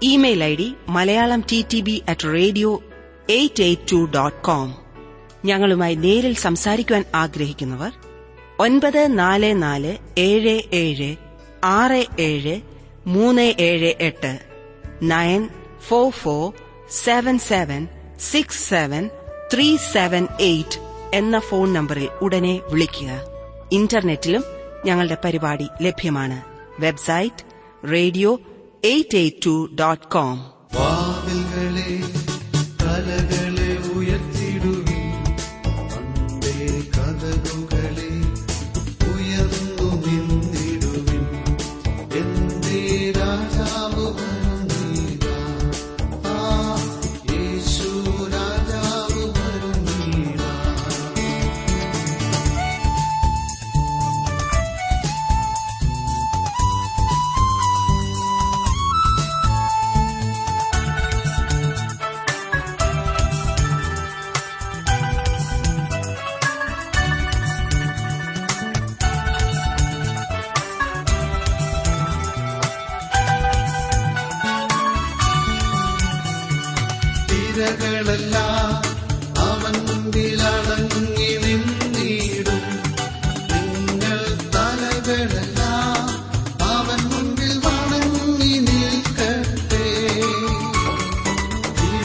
Email 0.01 0.43
I 0.43 0.55
D 0.55 0.75
Malayalam 0.89 1.43
T 1.51 1.65
T 1.73 1.81
B 1.81 2.03
at 2.09 2.27
radio 2.33 2.83
eight 3.29 3.63
eight 3.63 3.91
two 3.91 3.95
dot 3.95 4.43
com. 4.43 4.75
ഞങ്ങളുമായി 5.45 5.95
നേരിൽ 5.95 6.33
സംസാരിക്കുവാൻ 6.35 7.05
ആഗ്രഹിക്കുന്നവർ 7.15 7.91
ഒൻപത് 8.59 9.19
നാല് 9.19 9.63
നാല് 9.63 9.97
ഏഴ് 10.17 10.61
ഏഴ് 10.73 11.15
ആറ് 11.63 12.05
ഏഴ് 12.19 12.61
മൂന്ന് 13.07 13.41
ഏഴ് 13.41 13.93
എട്ട് 13.99 14.39
nine 15.01 15.49
four 15.87 16.11
four 16.11 16.53
seven 16.89 17.39
seven 17.39 17.87
six 18.19 18.69
seven 18.69 19.09
three 19.53 19.77
seven 19.93 20.27
eight 20.41 20.79
എന്ന 21.13 21.39
ഫോൺ 21.39 21.73
നമ്പറിൽ 21.73 22.09
ഉടനെ 22.21 22.61
വിളിക്കുക. 22.71 23.21
ഇന്റർനെറ്റിലും 23.71 24.43
ഞങ്ങളുടെ 24.85 25.17
പരിപാടി 25.25 25.67
ലഭ്യമാണ്. 25.81 26.41
Website 26.79 27.43
radio 27.91 28.39
eight 28.85 29.17
eight 29.17 29.45
two 29.45 29.75
dot 29.79 30.07
com. 30.07 30.45
le 33.07 33.46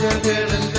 Gracias. 0.03 0.72